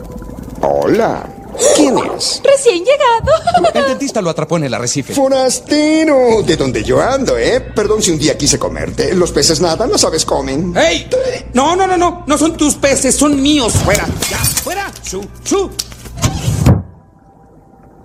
[0.61, 1.30] Hola.
[1.75, 2.41] ¿Quién es?
[2.43, 3.71] Recién llegado.
[3.73, 5.13] El dentista lo atrapó en el arrecife.
[5.13, 6.41] Forastero.
[6.43, 7.61] De donde yo ando, ¿eh?
[7.61, 9.13] Perdón si un día quise comerte.
[9.15, 10.75] Los peces nadan, las aves comen.
[10.77, 11.09] ¡Ey!
[11.53, 12.23] No, no, no, no.
[12.27, 13.73] No son tus peces, son míos.
[13.73, 14.05] ¡Fuera!
[14.29, 14.37] ¡Ya!
[14.37, 14.91] ¡Fuera!
[15.01, 15.25] ¡Su!
[15.43, 15.69] ¡Su!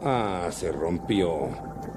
[0.05, 1.49] Ah, se rompió.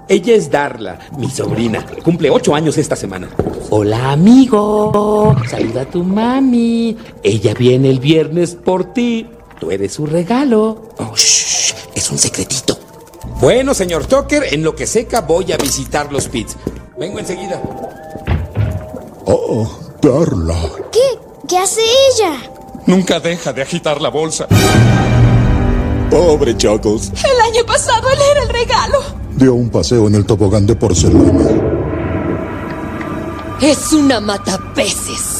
[0.08, 1.86] Ella es Darla, mi sobrina.
[2.02, 3.28] Cumple ocho años esta semana.
[3.70, 5.36] Hola, amigo.
[5.48, 6.96] Saluda a tu mami.
[7.22, 9.28] Ella viene el viernes por ti.
[9.60, 10.88] Tú eres su regalo.
[10.96, 12.78] Oh, shh, es un secretito.
[13.40, 16.56] Bueno, señor Tucker, en lo que seca voy a visitar los pits.
[16.98, 17.60] Vengo enseguida.
[19.26, 19.70] Oh,
[20.00, 20.56] Darla.
[20.90, 21.18] ¿Qué?
[21.46, 22.38] ¿Qué hace ella?
[22.86, 24.46] Nunca deja de agitar la bolsa.
[26.10, 27.12] Pobre Chuckles.
[27.22, 28.98] El año pasado él era el regalo.
[29.36, 31.48] Dio un paseo en el tobogán de porcelana.
[33.60, 35.39] Es una matapeces.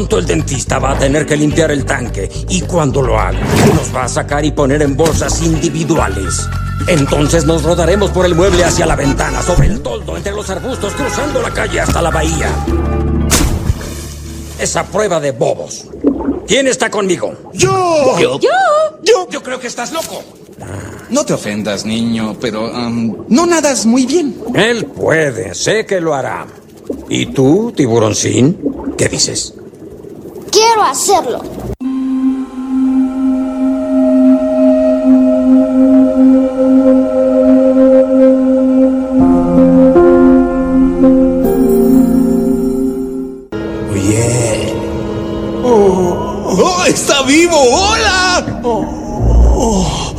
[0.00, 3.38] Pronto el dentista va a tener que limpiar el tanque y cuando lo haga,
[3.74, 6.48] nos va a sacar y poner en bolsas individuales.
[6.86, 10.94] Entonces nos rodaremos por el mueble hacia la ventana, sobre el toldo, entre los arbustos,
[10.94, 12.48] cruzando la calle hasta la bahía.
[14.58, 15.84] Esa prueba de bobos.
[16.48, 17.34] ¿Quién está conmigo?
[17.52, 18.18] ¡Yo!
[18.18, 18.40] ¿Yo?
[18.40, 18.48] Yo.
[19.02, 20.24] Yo, yo creo que estás loco.
[21.10, 24.34] No te ofendas, niño, pero um, no nadas muy bien.
[24.54, 26.46] Él puede, sé que lo hará.
[27.10, 28.56] ¿Y tú, tiburoncín?
[28.96, 29.59] ¿Qué dices?
[30.50, 31.42] Quiero hacerlo.
[43.92, 44.74] bien.
[45.62, 47.56] Oh, oh está vivo.
[47.56, 48.60] Hola.
[48.62, 50.14] Oh,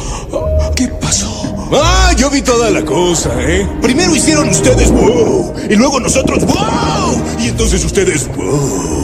[0.76, 1.30] ¿Qué pasó?
[1.74, 3.68] Ah, yo vi toda la cosa, ¿eh?
[3.82, 9.01] Primero hicieron ustedes wow, y luego nosotros wow, y entonces ustedes wow.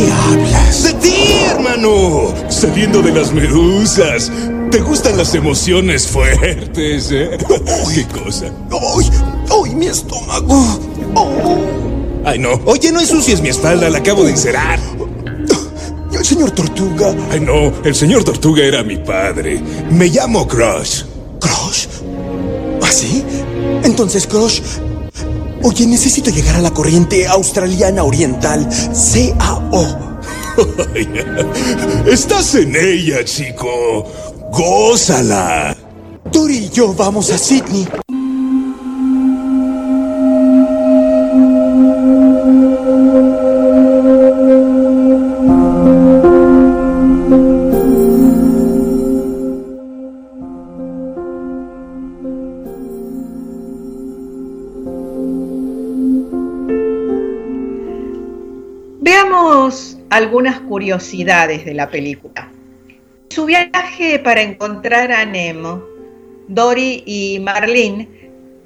[0.00, 0.82] ¿De qué hablas?
[0.84, 2.32] De ti, hermano.
[2.48, 4.32] Saliendo de las medusas.
[4.70, 7.36] ¿Te gustan las emociones fuertes, eh?
[7.94, 8.46] ¿Qué cosa?
[8.70, 9.10] ¡Ay!
[9.50, 10.78] ¡Ay, mi estómago!
[12.24, 12.60] Ay, no.
[12.64, 14.78] Oye, no ensucies mi espalda, la acabo de encerar.
[16.12, 17.14] El señor Tortuga.
[17.30, 17.72] Ay, no.
[17.84, 19.60] El señor Tortuga era mi padre.
[19.90, 21.02] Me llamo Crush.
[21.40, 21.86] ¿Crush?
[22.82, 23.24] ¿Ah, sí?
[23.84, 24.60] Entonces, Crush.
[25.62, 28.68] Oye, necesito llegar a la corriente australiana oriental.
[28.68, 30.18] CAO.
[32.06, 34.04] Estás en ella, chico.
[34.52, 35.76] Gózala.
[36.32, 37.86] Tori y yo vamos a Sydney.
[60.10, 62.50] Algunas curiosidades de la película.
[63.30, 65.84] Su viaje para encontrar a Nemo,
[66.48, 68.08] Dory y Marlene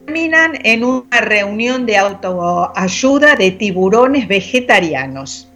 [0.06, 5.48] terminan en una reunión de autoayuda de tiburones vegetarianos.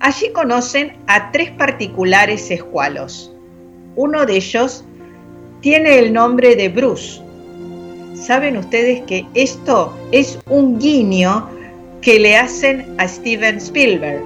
[0.00, 3.32] Allí conocen a tres particulares escualos.
[3.96, 4.84] Uno de ellos
[5.60, 7.20] tiene el nombre de Bruce.
[8.14, 11.48] Saben ustedes que esto es un guiño
[12.00, 14.22] que le hacen a Steven Spielberg,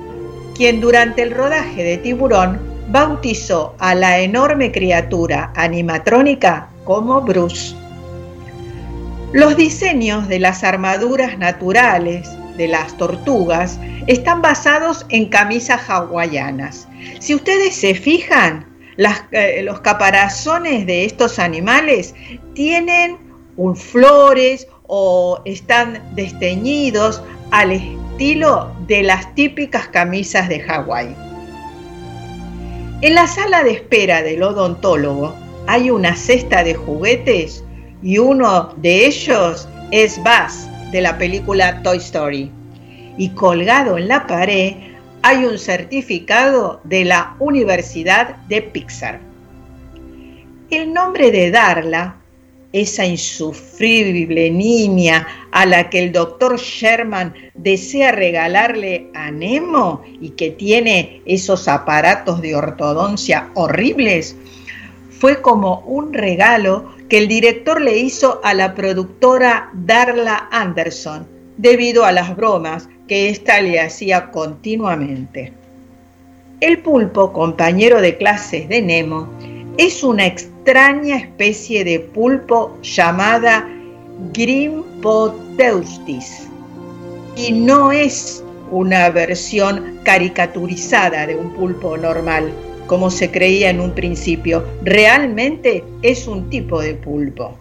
[0.58, 7.76] quien durante el rodaje de Tiburón bautizó a la enorme criatura animatrónica como Bruce.
[9.32, 16.88] Los diseños de las armaduras naturales de las tortugas están basados en camisas hawaianas.
[17.20, 18.66] Si ustedes se fijan,
[19.30, 22.16] eh, los caparazones de estos animales
[22.54, 23.16] tienen
[23.56, 27.70] un flores o están desteñidos al
[28.18, 31.14] estilo de las típicas camisas de Hawái.
[33.00, 35.36] En la sala de espera del odontólogo
[35.68, 37.62] hay una cesta de juguetes
[38.02, 42.50] y uno de ellos es Buzz de la película Toy Story.
[43.18, 44.74] Y colgado en la pared
[45.22, 49.20] hay un certificado de la Universidad de Pixar.
[50.70, 52.16] El nombre de Darla,
[52.72, 60.50] esa insufrible niña a la que el doctor Sherman desea regalarle a Nemo y que
[60.50, 64.36] tiene esos aparatos de ortodoncia horribles,
[65.10, 71.26] fue como un regalo que el director le hizo a la productora Darla Anderson
[71.56, 75.52] debido a las bromas que ésta le hacía continuamente.
[76.60, 79.28] El pulpo, compañero de clases de Nemo,
[79.78, 83.66] es una extraña especie de pulpo llamada
[84.32, 86.48] Grimpoteustis
[87.36, 92.50] y no es una versión caricaturizada de un pulpo normal,
[92.88, 94.64] como se creía en un principio.
[94.82, 97.56] Realmente es un tipo de pulpo.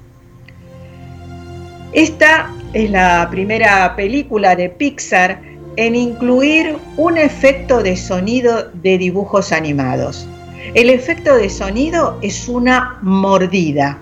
[1.94, 5.40] Esta es la primera película de Pixar
[5.76, 10.28] en incluir un efecto de sonido de dibujos animados.
[10.74, 14.00] El efecto de sonido es una mordida.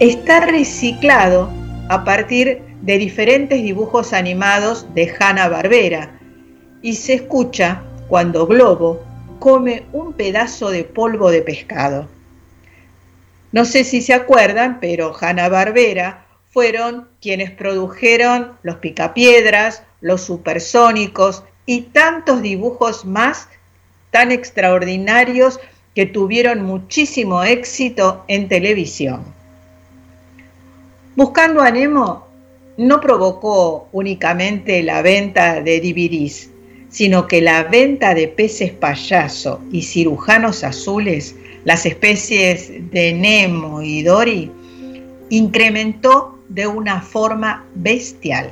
[0.00, 1.50] Está reciclado
[1.88, 6.18] a partir de diferentes dibujos animados de Hanna-Barbera
[6.82, 9.02] y se escucha cuando Globo
[9.38, 12.08] come un pedazo de polvo de pescado.
[13.52, 21.82] No sé si se acuerdan, pero Hanna-Barbera fueron quienes produjeron los picapiedras, los supersónicos y
[21.82, 23.48] tantos dibujos más
[24.18, 25.60] tan extraordinarios
[25.94, 29.22] que tuvieron muchísimo éxito en televisión.
[31.14, 32.26] Buscando a Nemo
[32.78, 36.50] no provocó únicamente la venta de DVDs,
[36.88, 44.02] sino que la venta de peces payaso y cirujanos azules, las especies de Nemo y
[44.02, 44.50] Dory,
[45.30, 48.50] incrementó de una forma bestial.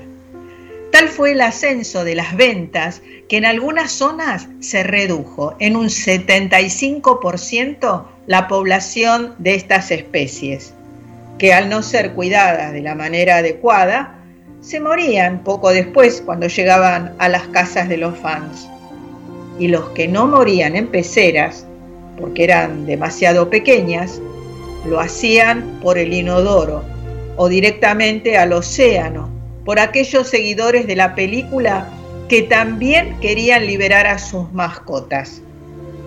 [0.97, 5.89] Tal fue el ascenso de las ventas que en algunas zonas se redujo en un
[5.89, 10.73] 75% la población de estas especies,
[11.37, 14.15] que al no ser cuidadas de la manera adecuada,
[14.63, 18.67] se morían poco después cuando llegaban a las casas de los fans.
[19.59, 21.67] Y los que no morían en peceras,
[22.19, 24.23] porque eran demasiado pequeñas,
[24.87, 26.83] lo hacían por el inodoro
[27.37, 29.36] o directamente al océano,
[29.67, 31.91] por aquellos seguidores de la película
[32.31, 35.43] que también querían liberar a sus mascotas.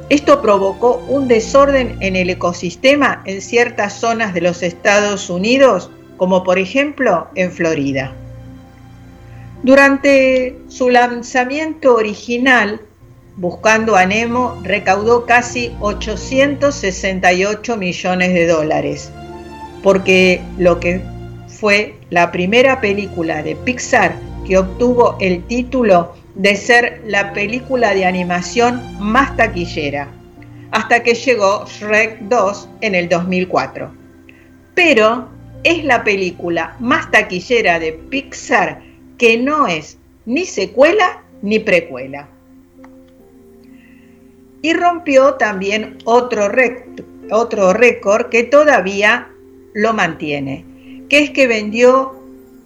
[0.10, 6.44] Esto provocó un desorden en el ecosistema en ciertas zonas de los Estados Unidos, como
[6.44, 8.12] por ejemplo en Florida.
[9.62, 12.82] Durante su lanzamiento original,
[13.40, 19.14] Buscando a Nemo recaudó casi 868 millones de dólares,
[19.82, 21.02] porque lo que
[21.48, 28.06] fue la primera película de Pixar que obtuvo el título de ser la película de
[28.06, 30.08] animación más taquillera,
[30.72, 33.92] hasta que llegó Shrek 2 en el 2004.
[34.74, 35.28] Pero
[35.64, 38.82] es la película más taquillera de Pixar
[39.18, 42.28] que no es ni secuela ni precuela
[44.62, 46.50] y rompió también otro,
[47.32, 49.30] otro récord que todavía
[49.74, 50.66] lo mantiene,
[51.10, 52.16] que es que vendió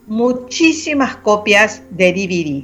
[0.08, 2.64] muchísimas copias de DVD.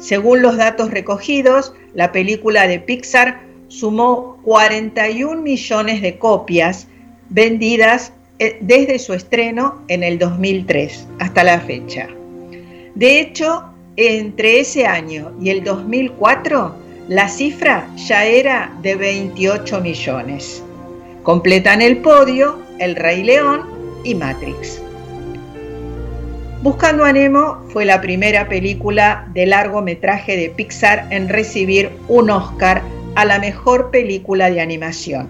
[0.00, 6.88] Según los datos recogidos, la película de Pixar sumó 41 millones de copias
[7.28, 12.08] vendidas eh, desde su estreno en el 2003 hasta la fecha.
[12.94, 13.64] De hecho,
[13.96, 16.74] entre ese año y el 2004,
[17.08, 20.62] la cifra ya era de 28 millones.
[21.22, 23.62] Completan el podio El Rey León
[24.04, 24.80] y Matrix.
[26.62, 32.82] Buscando a Nemo fue la primera película de largometraje de Pixar en recibir un Oscar
[33.14, 35.26] a la mejor película de animación.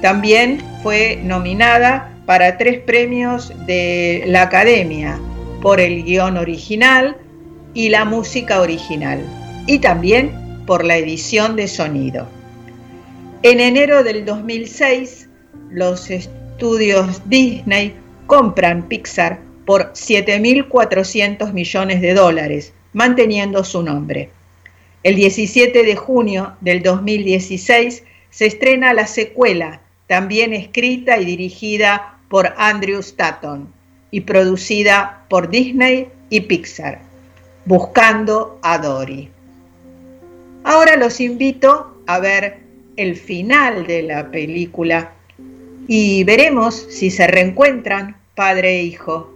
[0.00, 5.18] También fue nominada para tres premios de la Academia
[5.60, 7.18] por el guion original
[7.74, 9.20] y la música original,
[9.66, 10.32] y también
[10.64, 12.26] por la edición de sonido.
[13.42, 15.28] En enero del 2006,
[15.70, 17.94] los estudios Disney
[18.26, 24.30] compran Pixar por 7.400 millones de dólares, manteniendo su nombre.
[25.02, 32.54] El 17 de junio del 2016 se estrena la secuela, también escrita y dirigida por
[32.56, 33.70] Andrew Stanton
[34.10, 37.02] y producida por Disney y Pixar,
[37.66, 39.28] Buscando a Dory.
[40.64, 42.60] Ahora los invito a ver
[42.96, 45.12] el final de la película
[45.86, 49.34] y veremos si se reencuentran padre e hijo.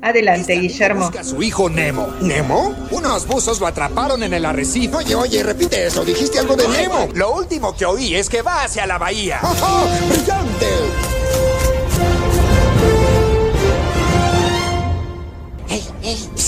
[0.00, 1.06] Adelante, Guillermo.
[1.06, 2.08] Busca a su hijo Nemo.
[2.20, 2.74] ¿Nemo?
[2.90, 4.96] Unos buzos lo atraparon en el arrecife.
[4.96, 6.04] Oye, oye, repite eso.
[6.04, 7.08] Dijiste algo de Nemo.
[7.14, 9.40] Lo último que oí es que va hacia la bahía.
[9.42, 9.84] ¡Ajá!
[10.08, 11.17] ¡Brillante!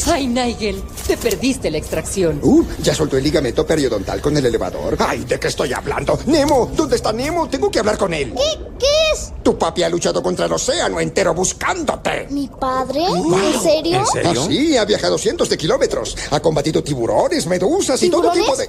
[0.07, 0.83] ¡Ay, Nigel!
[1.07, 2.41] Te perdiste la extracción.
[2.43, 4.97] Uh, ya soltó el ligamento periodontal con el elevador.
[4.99, 6.19] ¡Ay, ¿de qué estoy hablando?
[6.27, 6.71] ¡Nemo!
[6.75, 7.49] ¿Dónde está Nemo?
[7.49, 8.33] Tengo que hablar con él.
[8.35, 8.59] ¿Qué?
[8.79, 9.33] ¿Qué es?
[9.43, 12.29] Tu papi ha luchado contra el océano entero buscándote.
[12.31, 13.05] ¿Mi padre?
[13.05, 13.99] ¿En serio?
[13.99, 14.43] ¿En serio?
[14.43, 16.17] Ah, sí, ha viajado cientos de kilómetros.
[16.31, 18.69] Ha combatido tiburones, medusas y todo tipo de...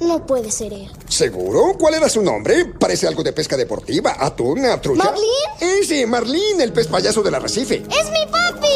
[0.00, 0.90] No puede ser él.
[1.08, 1.76] ¿Seguro?
[1.78, 2.66] ¿Cuál era su nombre?
[2.78, 4.16] Parece algo de pesca deportiva.
[4.18, 5.04] Atún, trucha.
[5.04, 5.24] ¿Marlín?
[5.60, 7.76] Ese, Marlín, el pez payaso del arrecife.
[7.76, 8.73] ¡Es mi papi!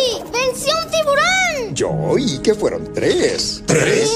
[1.78, 2.92] Yo, ¿y qué fueron?
[2.92, 3.62] ¿Tres?
[3.64, 4.10] ¿Tres?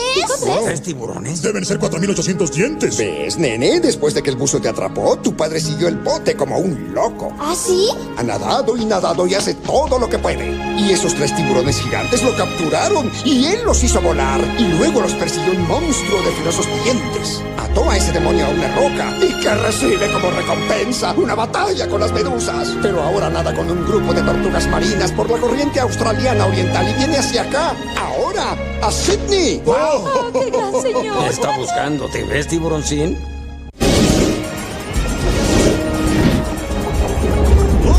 [0.65, 1.43] ¿Tres tiburones?
[1.43, 2.99] Deben ser 4.800 dientes.
[2.99, 3.79] ¿Ves, nene?
[3.79, 7.33] Después de que el buzo te atrapó, tu padre siguió el bote como un loco.
[7.39, 7.91] ¿Ah, sí?
[8.17, 10.51] Ha nadado y nadado y hace todo lo que puede.
[10.77, 14.41] Y esos tres tiburones gigantes lo capturaron y él los hizo volar.
[14.59, 17.43] Y luego los persiguió un monstruo de filosos dientes
[17.73, 22.01] Ató a ese demonio a una roca y que recibe como recompensa una batalla con
[22.01, 22.77] las medusas.
[22.83, 26.95] Pero ahora nada con un grupo de tortugas marinas por la corriente australiana oriental y
[26.95, 29.63] viene hacia acá, ahora, a Sydney.
[29.67, 31.29] ¡Oh, qué gran señor!
[31.29, 33.19] Está buscando, ¿te ves, tiburoncín?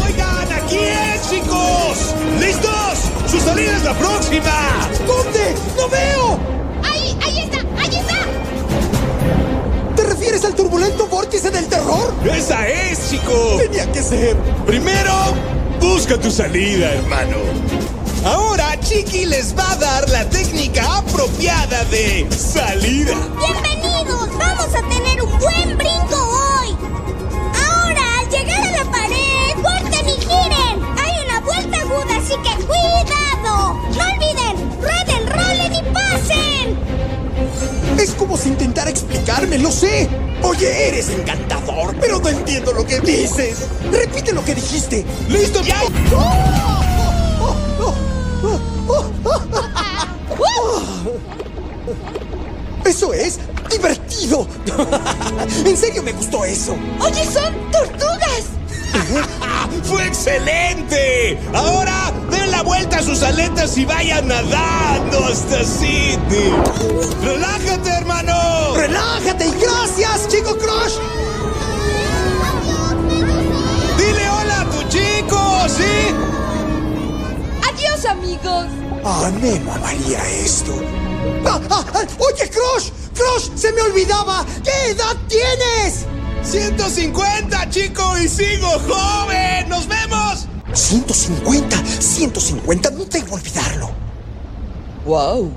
[0.05, 2.15] ¡Oigan, aquí es, chicos!
[2.39, 3.11] ¿Listos?
[3.29, 4.89] ¡Su salida es la próxima!
[5.05, 5.55] ¿Dónde?
[5.77, 6.39] ¡No veo!
[6.83, 7.57] ¡Ahí, ahí está!
[7.79, 8.17] ¡Ahí está!
[9.95, 12.13] ¿Te refieres al turbulento vórtice del terror?
[12.25, 13.57] ¡Esa es, chicos!
[13.57, 14.35] Tenía que ser.
[14.65, 15.13] Primero,
[15.79, 17.37] busca tu salida, hermano.
[18.25, 23.15] Ahora, Chiqui les va a dar la técnica apropiada de salida.
[23.37, 24.29] ¡Bienvenidos!
[24.37, 26.69] ¡Vamos a tener un buen brinco hoy!
[27.67, 30.81] Ahora, al llegar a la pared, ¡corten y giren!
[31.03, 33.73] Hay una vuelta aguda, así que ¡cuidado!
[33.91, 34.55] ¡No olviden!
[34.81, 36.79] ¡Rueden, rolen y pasen!
[37.99, 40.07] Es como si intentara explicarme, lo sé.
[40.43, 43.67] Oye, eres encantador, pero no entiendo lo que dices.
[43.91, 45.05] Repite lo que dijiste.
[45.27, 45.81] ¡Listo, ya!
[52.85, 54.45] Eso es divertido.
[55.65, 56.75] en serio me gustó eso.
[56.99, 58.43] Oye, son tortugas.
[59.83, 61.39] ¡Fue excelente!
[61.53, 66.53] Ahora den la vuelta a sus aletas y vayan nadando hasta Sydney.
[67.23, 68.75] ¡Relájate, hermano!
[68.75, 70.97] ¡Relájate y gracias, chico Crush!
[73.97, 76.13] ¡Dile hola a tu chico, sí!
[77.67, 78.67] Adiós, amigos.
[79.05, 80.71] Ah, Nemo amaría esto.
[81.45, 82.89] Ah, ah, ah, ¡Oye, Crush!
[83.13, 83.49] ¡Crush!
[83.55, 84.45] ¡Se me olvidaba!
[84.63, 86.05] ¿Qué edad tienes?
[86.41, 89.67] 150, chico, y sigo joven.
[89.67, 90.47] ¡Nos vemos!
[90.73, 93.91] 150, 150, no tengo que olvidarlo.
[95.05, 95.51] ¡Wow!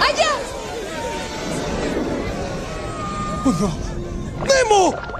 [0.00, 0.32] ¡Allá!
[3.44, 3.70] ¡Oh, no!
[4.44, 5.12] ¡Nemo!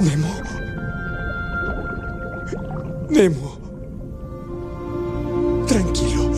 [0.00, 0.30] Nemo.
[3.10, 3.58] Nemo.
[5.66, 6.30] Tranquilo.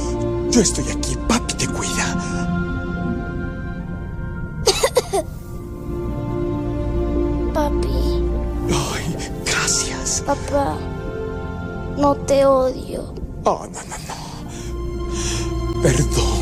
[0.50, 1.16] Yo estoy aquí.
[1.28, 2.06] Papi te cuida.
[7.54, 8.22] Papi,
[8.70, 10.22] Ay, gracias.
[10.26, 10.76] papá,
[11.96, 13.12] no te odio.
[13.44, 14.14] Oh, no, no, no.
[15.82, 16.39] Perdóname,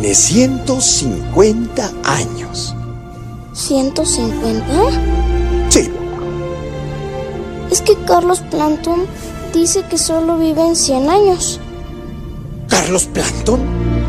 [0.00, 2.74] tiene 150 años.
[3.54, 4.62] ¿150?
[5.68, 5.90] Sí.
[7.70, 9.06] Es que Carlos Planton
[9.52, 11.60] dice que solo viven 100 años.
[12.68, 13.60] ¿Carlos Plankton?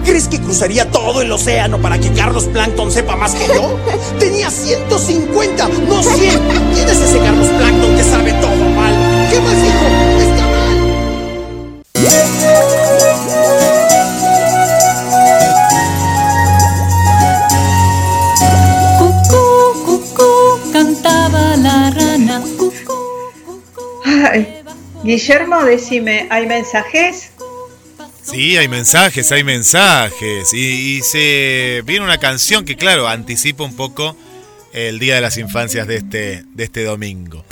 [0.06, 3.78] ¿Crees que cruzaría todo el océano para que Carlos Plankton sepa más que yo?
[4.20, 6.40] Tenía 150, no 100.
[6.74, 9.28] ¿Quién es ese Carlos Plankton que sabe todo mal?
[9.30, 9.86] ¿Qué más dijo?
[10.20, 12.41] Está mal.
[25.04, 27.32] Guillermo, decime, ¿hay mensajes?
[28.22, 30.54] Sí, hay mensajes, hay mensajes.
[30.54, 34.16] Y, se viene una canción que, claro, anticipa un poco
[34.74, 37.44] el Día de las Infancias de este, de este domingo.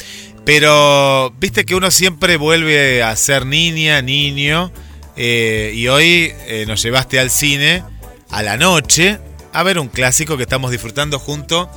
[0.46, 4.72] Pero viste que uno siempre vuelve a ser niña, niño.
[5.16, 7.84] eh, y hoy eh, nos llevaste al cine
[8.30, 9.20] a la noche
[9.54, 11.70] a ver un clásico que estamos disfrutando junto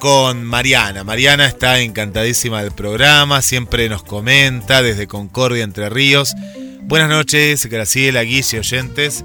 [0.00, 1.04] con Mariana.
[1.04, 6.34] Mariana está encantadísima del programa, siempre nos comenta desde Concordia, Entre Ríos.
[6.80, 9.22] Buenas noches, Graciela, Guille, oyentes.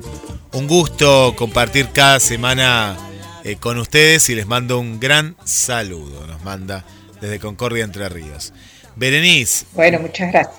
[0.52, 2.98] Un gusto compartir cada semana
[3.46, 6.28] eh, con ustedes y les mando un gran saludo.
[6.28, 6.84] Nos manda
[7.22, 8.52] desde Concordia, Entre Ríos.
[8.98, 9.66] Berenice.
[9.74, 10.58] Bueno, muchas gracias.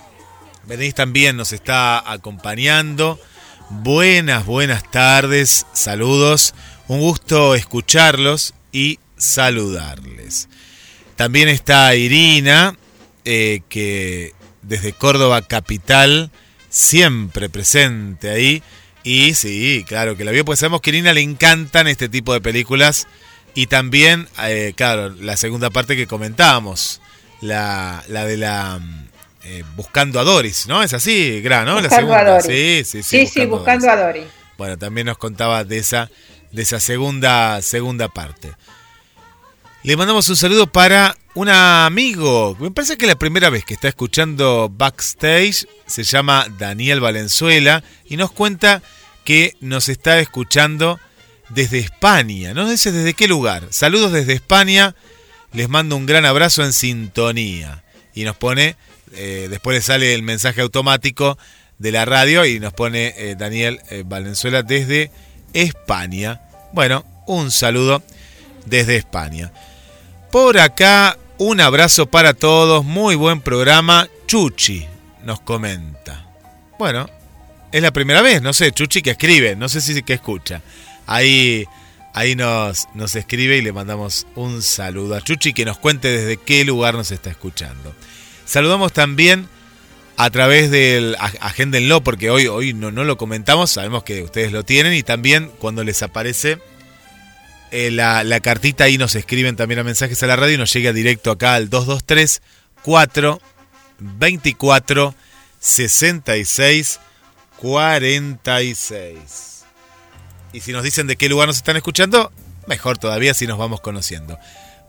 [0.65, 3.21] Berenice también nos está acompañando.
[3.69, 6.55] Buenas, buenas tardes, saludos.
[6.89, 10.49] Un gusto escucharlos y saludarles.
[11.17, 12.77] También está Irina,
[13.25, 16.31] eh, que desde Córdoba Capital,
[16.69, 18.63] siempre presente ahí.
[19.03, 22.33] Y sí, claro que la vio, pues sabemos que a Irina le encantan este tipo
[22.33, 23.07] de películas.
[23.55, 27.01] Y también, eh, claro, la segunda parte que comentábamos,
[27.41, 28.81] la, la de la...
[29.45, 30.83] eh, buscando a Doris, ¿no?
[30.83, 31.77] Es así, Gra, ¿no?
[31.81, 32.43] la Buscando a segunda.
[32.43, 32.47] Doris.
[32.47, 33.27] Sí, sí, sí.
[33.27, 34.25] Sí, sí, buscando a Doris.
[34.59, 36.11] Bueno, también nos contaba de esa,
[36.53, 38.53] de esa segunda, segunda parte.
[39.87, 42.57] Le mandamos un saludo para un amigo.
[42.59, 45.69] Me parece que es la primera vez que está escuchando Backstage.
[45.87, 48.83] Se llama Daniel Valenzuela y nos cuenta
[49.23, 50.99] que nos está escuchando
[51.51, 52.53] desde España.
[52.53, 53.69] No dice desde qué lugar.
[53.71, 54.97] Saludos desde España.
[55.53, 57.85] Les mando un gran abrazo en sintonía.
[58.13, 58.75] Y nos pone,
[59.13, 61.39] eh, después le sale el mensaje automático
[61.79, 65.13] de la radio y nos pone eh, Daniel eh, Valenzuela desde
[65.53, 66.41] España.
[66.73, 68.03] Bueno, un saludo
[68.65, 69.53] desde España.
[70.37, 74.07] Por acá, un abrazo para todos, muy buen programa.
[74.27, 74.87] Chuchi
[75.25, 76.27] nos comenta.
[76.79, 77.09] Bueno,
[77.73, 80.61] es la primera vez, no sé, Chuchi que escribe, no sé si que escucha.
[81.07, 81.65] Ahí,
[82.13, 86.37] ahí nos, nos escribe y le mandamos un saludo a Chuchi que nos cuente desde
[86.37, 87.95] qué lugar nos está escuchando.
[88.45, 89.49] Saludamos también
[90.19, 94.65] a través del agéndenlo porque hoy hoy no, no lo comentamos sabemos que ustedes lo
[94.65, 96.59] tienen y también cuando les aparece
[97.71, 100.93] eh, la, cartita ahí nos escriben también a mensajes a la radio y nos llega
[100.93, 102.43] directo acá al 223
[102.83, 103.41] 4
[103.99, 105.15] 24
[105.59, 107.01] 66
[107.57, 109.65] 46
[110.53, 112.33] y si nos dicen de qué lugar nos están escuchando
[112.67, 114.39] mejor todavía si nos vamos conociendo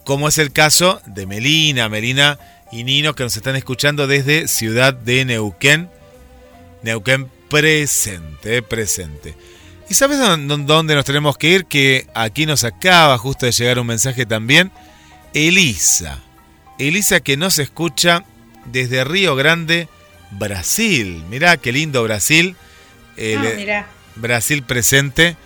[0.03, 2.37] como es el caso de Melina Melina
[2.71, 5.89] y Nino que nos están escuchando desde Ciudad de Neuquén.
[6.83, 9.35] Neuquén presente, presente.
[9.89, 11.65] ¿Y sabes dónde nos tenemos que ir?
[11.65, 14.71] Que aquí nos acaba justo de llegar un mensaje también.
[15.33, 16.19] Elisa.
[16.77, 18.25] Elisa que nos escucha
[18.65, 19.87] desde Río Grande,
[20.31, 21.23] Brasil.
[21.29, 22.55] Mirá qué lindo Brasil.
[23.17, 23.85] Ah,
[24.15, 25.37] Brasil presente.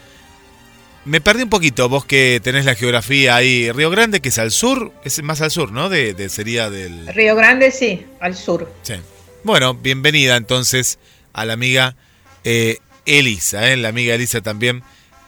[1.05, 3.71] Me perdí un poquito, vos que tenés la geografía ahí.
[3.71, 5.89] Río Grande, que es al sur, es más al sur, ¿no?
[5.89, 7.07] De, sería del.
[7.07, 8.71] Río Grande, sí, al sur.
[8.83, 8.95] Sí.
[9.43, 10.99] Bueno, bienvenida entonces
[11.33, 11.95] a la amiga
[12.43, 13.77] eh, Elisa, ¿eh?
[13.77, 14.83] la amiga Elisa también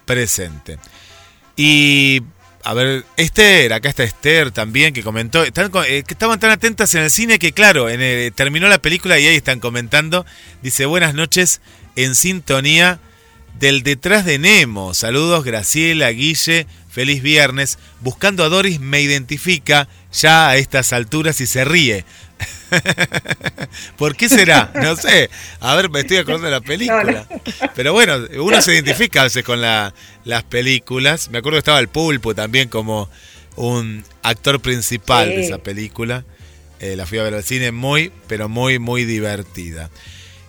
[0.05, 0.78] presente.
[1.55, 2.21] Y
[2.63, 6.93] a ver, Esther, acá está Esther también que comentó, están, eh, que estaban tan atentas
[6.95, 10.26] en el cine que claro, en terminó la película y ahí están comentando,
[10.61, 11.61] dice buenas noches
[11.95, 12.99] en sintonía
[13.59, 14.93] del detrás de Nemo.
[14.93, 17.79] Saludos Graciela, Guille, feliz viernes.
[18.01, 22.05] Buscando a Doris me identifica ya a estas alturas y se ríe.
[23.97, 24.71] ¿Por qué será?
[24.75, 25.29] No sé.
[25.59, 27.27] A ver, me estoy acordando de la película.
[27.75, 31.29] Pero bueno, uno se identifica a veces con las películas.
[31.29, 33.09] Me acuerdo que estaba el pulpo también como
[33.55, 36.23] un actor principal de esa película.
[36.79, 39.89] Eh, la fui a ver al cine muy, pero muy, muy divertida.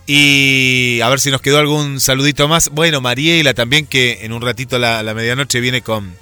[0.07, 2.69] Y a ver si nos quedó algún saludito más.
[2.69, 6.13] Bueno, Mariela también, que en un ratito a la, medianoche viene con,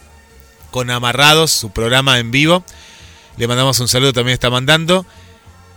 [0.73, 2.63] con Amarrados, su programa en vivo.
[3.37, 5.05] Le mandamos un saludo, también está mandando.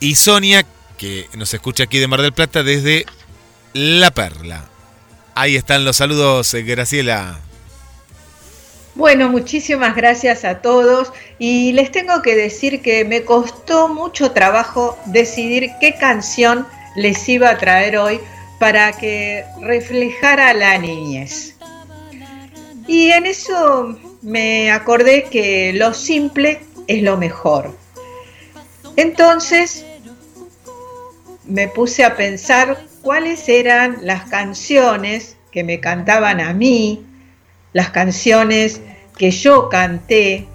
[0.00, 0.64] Y Sonia,
[0.96, 3.04] que nos escucha aquí de Mar del Plata desde
[3.74, 4.64] La Perla.
[5.34, 7.38] Ahí están los saludos, eh, Graciela.
[8.94, 14.98] Bueno, muchísimas gracias a todos y les tengo que decir que me costó mucho trabajo
[15.04, 16.66] decidir qué canción
[16.96, 18.18] les iba a traer hoy
[18.58, 21.54] para que reflejara la niñez.
[22.88, 27.76] Y en eso me acordé que lo simple es lo mejor.
[28.96, 29.84] Entonces
[31.44, 37.04] me puse a pensar cuáles eran las canciones que me cantaban a mí,
[37.72, 38.80] las canciones
[39.16, 40.48] que yo canté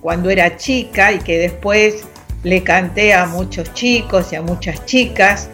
[0.00, 2.04] cuando era chica y que después
[2.42, 5.48] le canté a muchos chicos y a muchas chicas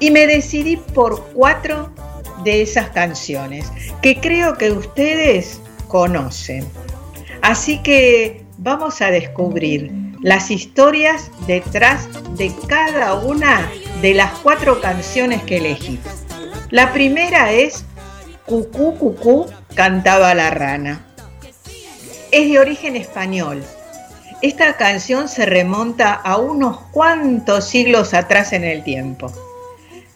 [0.00, 1.92] y me decidí por cuatro
[2.44, 3.70] de esas canciones
[4.00, 6.66] que creo que ustedes conocen.
[7.42, 9.90] Así que vamos a descubrir
[10.22, 13.70] las historias detrás de cada una
[14.00, 15.98] de las cuatro canciones que elegí.
[16.70, 17.84] La primera es
[18.46, 21.04] Cucú Cucú cantaba la rana.
[22.30, 23.64] Es de origen español
[24.40, 29.32] esta canción se remonta a unos cuantos siglos atrás en el tiempo.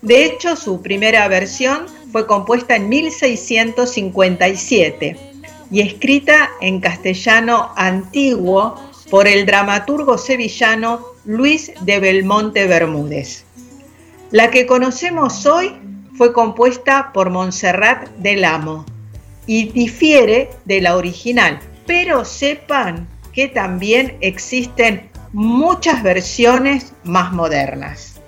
[0.00, 5.31] De hecho, su primera versión fue compuesta en 1657
[5.72, 8.76] y escrita en castellano antiguo
[9.10, 13.44] por el dramaturgo sevillano Luis de Belmonte Bermúdez.
[14.30, 15.74] La que conocemos hoy
[16.16, 18.84] fue compuesta por Montserrat del Amo
[19.46, 28.20] y difiere de la original, pero sepan que también existen muchas versiones más modernas.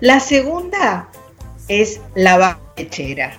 [0.00, 1.08] La segunda
[1.68, 2.36] es la
[2.76, 3.38] bachera.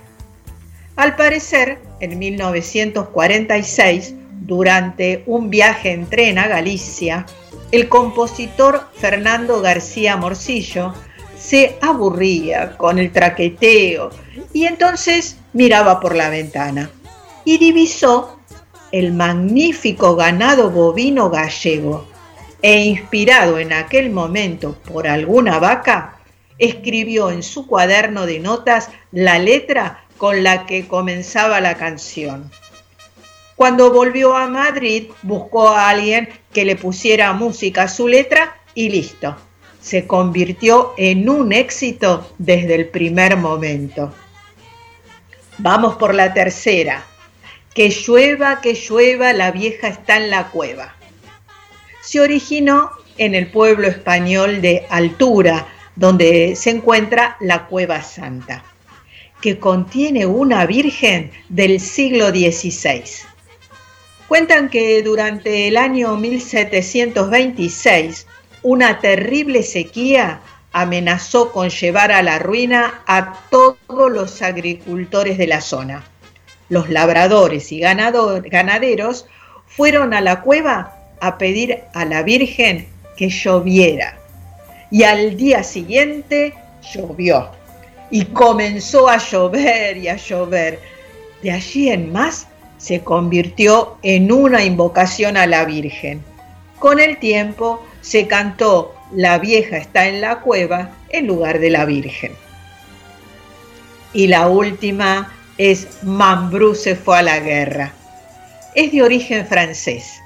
[0.95, 7.25] Al parecer, en 1946, durante un viaje en tren a Galicia,
[7.71, 10.93] el compositor Fernando García Morcillo
[11.37, 14.09] se aburría con el traqueteo
[14.51, 16.89] y entonces miraba por la ventana
[17.45, 18.37] y divisó
[18.91, 22.05] el magnífico ganado bovino gallego
[22.61, 26.17] e inspirado en aquel momento por alguna vaca,
[26.57, 32.49] escribió en su cuaderno de notas la letra con la que comenzaba la canción.
[33.57, 38.87] Cuando volvió a Madrid, buscó a alguien que le pusiera música a su letra y
[38.87, 39.35] listo.
[39.81, 44.13] Se convirtió en un éxito desde el primer momento.
[45.57, 47.03] Vamos por la tercera.
[47.75, 50.95] Que llueva, que llueva, la vieja está en la cueva.
[52.01, 55.67] Se originó en el pueblo español de Altura,
[55.97, 58.63] donde se encuentra la Cueva Santa,
[59.43, 63.03] que contiene una virgen del siglo XVI.
[64.29, 68.25] Cuentan que durante el año 1726
[68.61, 70.39] una terrible sequía
[70.71, 76.05] amenazó con llevar a la ruina a todos los agricultores de la zona
[76.69, 79.25] los labradores y ganaderos
[79.67, 84.17] fueron a la cueva a pedir a la Virgen que lloviera.
[84.89, 86.55] Y al día siguiente
[86.93, 87.51] llovió.
[88.13, 90.79] Y comenzó a llover y a llover.
[91.41, 92.45] De allí en más
[92.77, 96.23] se convirtió en una invocación a la Virgen.
[96.77, 101.85] Con el tiempo se cantó La vieja está en la cueva en lugar de la
[101.85, 102.33] Virgen.
[104.13, 107.93] Y la última es Mambrú se fue a la guerra.
[108.75, 110.19] Es de origen francés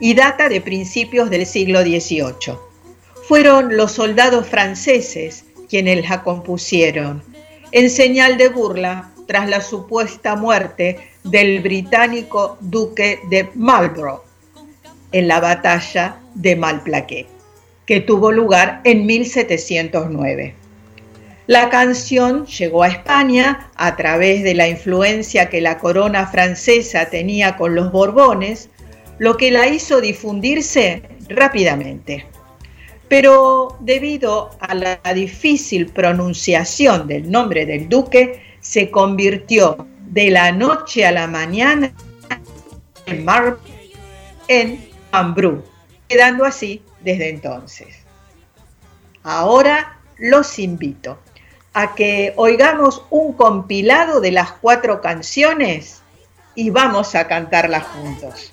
[0.00, 2.56] y data de principios del siglo XVIII.
[3.28, 7.22] Fueron los soldados franceses quienes la compusieron,
[7.72, 14.22] en señal de burla tras la supuesta muerte del británico duque de Marlborough
[15.12, 17.26] en la batalla de Malplaquet,
[17.86, 20.54] que tuvo lugar en 1709.
[21.46, 27.56] La canción llegó a España a través de la influencia que la corona francesa tenía
[27.56, 28.68] con los Borbones,
[29.18, 32.26] lo que la hizo difundirse rápidamente.
[33.08, 41.06] Pero debido a la difícil pronunciación del nombre del duque, se convirtió de la noche
[41.06, 41.92] a la mañana
[43.06, 43.58] en Mar
[44.48, 45.62] en Ambrú,
[46.08, 47.88] quedando así desde entonces.
[49.22, 51.18] Ahora los invito
[51.74, 56.02] a que oigamos un compilado de las cuatro canciones
[56.54, 58.52] y vamos a cantarlas juntos.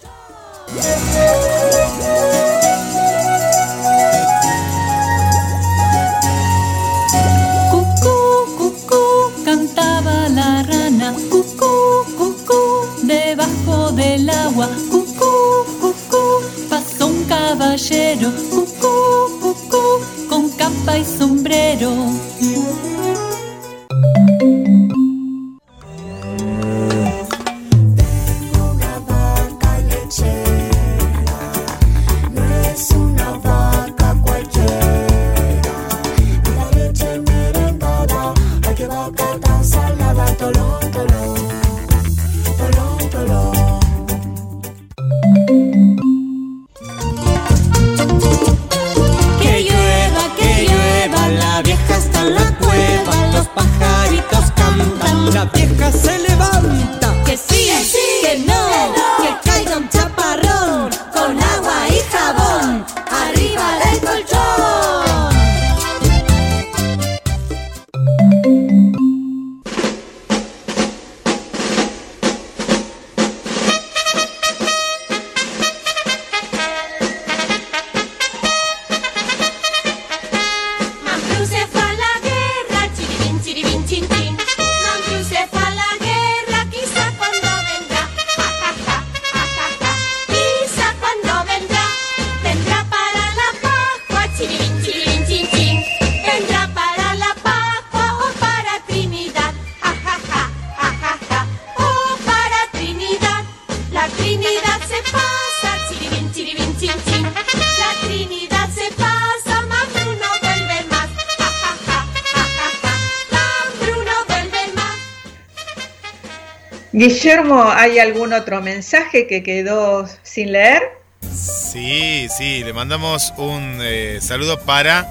[116.98, 120.82] Guillermo, ¿hay algún otro mensaje que quedó sin leer?
[121.30, 125.06] Sí, sí, le mandamos un eh, saludo para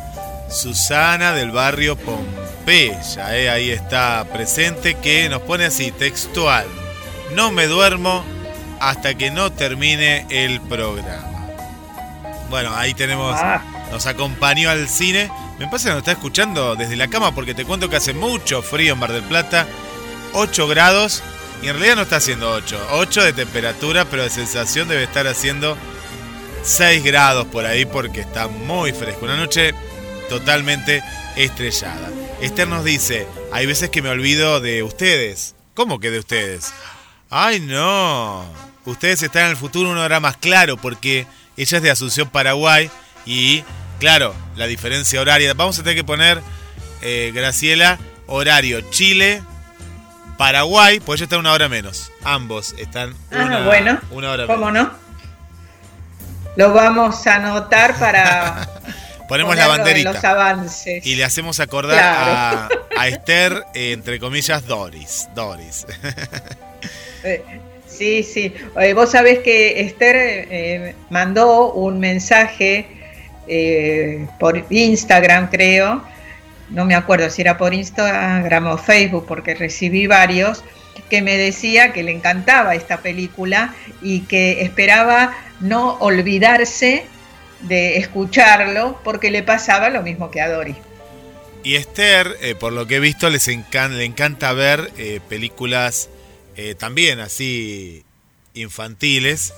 [0.51, 3.37] Susana del barrio Pompeya.
[3.37, 6.65] eh, ahí está presente que nos pone así, textual.
[7.35, 8.25] No me duermo
[8.81, 11.49] hasta que no termine el programa.
[12.49, 13.63] Bueno, ahí tenemos, Ah.
[13.93, 15.31] nos acompañó al cine.
[15.59, 18.63] Me pasa que nos está escuchando desde la cama porque te cuento que hace mucho
[18.63, 19.67] frío en Mar del Plata,
[20.33, 21.23] 8 grados,
[21.65, 25.27] y en realidad no está haciendo 8, 8 de temperatura, pero de sensación debe estar
[25.27, 25.79] haciendo
[26.63, 29.25] 6 grados por ahí porque está muy fresco.
[29.25, 29.75] Una noche
[30.29, 31.03] totalmente
[31.37, 32.11] estrellada.
[32.43, 35.55] Esther nos dice, hay veces que me olvido de ustedes.
[35.73, 36.75] ¿Cómo que de ustedes?
[37.31, 38.45] Ay, no.
[38.85, 42.91] Ustedes están en el futuro una hora más claro porque ella es de Asunción, Paraguay
[43.25, 43.65] y,
[44.01, 45.55] claro, la diferencia horaria.
[45.55, 46.43] Vamos a tener que poner,
[47.01, 49.43] eh, Graciela, horario Chile,
[50.39, 52.11] Paraguay, pues ella está una hora menos.
[52.23, 54.89] Ambos están una, ah, bueno, una hora ¿cómo menos.
[54.89, 55.05] no?
[56.57, 58.69] Lo vamos a anotar para
[59.29, 60.13] Ponemos la en banderita.
[60.13, 61.05] los avances.
[61.07, 62.69] Y le hacemos acordar a,
[62.99, 65.29] a Esther, eh, entre comillas, Doris.
[65.35, 65.87] Doris.
[67.27, 67.43] Eh,
[67.87, 68.53] Sí, sí.
[68.81, 72.87] Eh, vos sabés que Esther eh, mandó un mensaje
[73.47, 76.03] eh, por Instagram, creo.
[76.71, 80.65] No me acuerdo si era por Instagram o Facebook, porque recibí varios,
[81.11, 87.07] que me decía que le encantaba esta película y que esperaba no olvidarse
[87.61, 90.77] de escucharlo porque le pasaba lo mismo que a Doris.
[91.63, 96.09] Y Esther, eh, por lo que he visto, les encan- le encanta ver eh, películas
[96.57, 98.05] eh, también así
[98.55, 99.53] infantiles,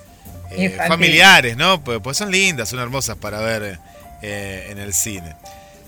[0.50, 0.88] Infantil.
[0.88, 1.82] familiares, ¿no?
[1.82, 3.78] Pues, pues son lindas, son hermosas para ver
[4.22, 5.34] en el cine.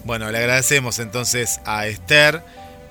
[0.04, 2.42] Bueno, le agradecemos entonces a Esther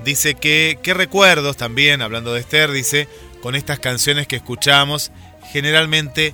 [0.03, 3.07] dice que qué recuerdos también, hablando de Esther, dice,
[3.41, 5.11] con estas canciones que escuchamos
[5.51, 6.33] generalmente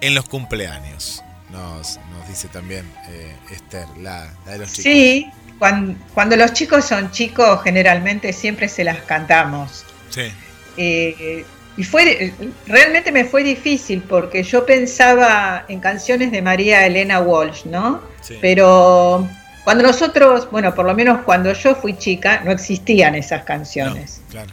[0.00, 1.22] en los cumpleaños.
[1.50, 4.82] Nos, nos dice también eh, Esther, la, la de los chicos.
[4.82, 5.26] Sí,
[5.58, 9.84] cuando, cuando los chicos son chicos, generalmente siempre se las cantamos.
[10.10, 10.30] Sí.
[10.76, 11.44] Eh,
[11.76, 12.32] y fue
[12.66, 18.02] realmente me fue difícil porque yo pensaba en canciones de María Elena Walsh, ¿no?
[18.20, 18.36] Sí.
[18.40, 19.28] Pero
[19.68, 24.22] cuando nosotros, bueno, por lo menos cuando yo fui chica, no existían esas canciones.
[24.30, 24.50] Claro.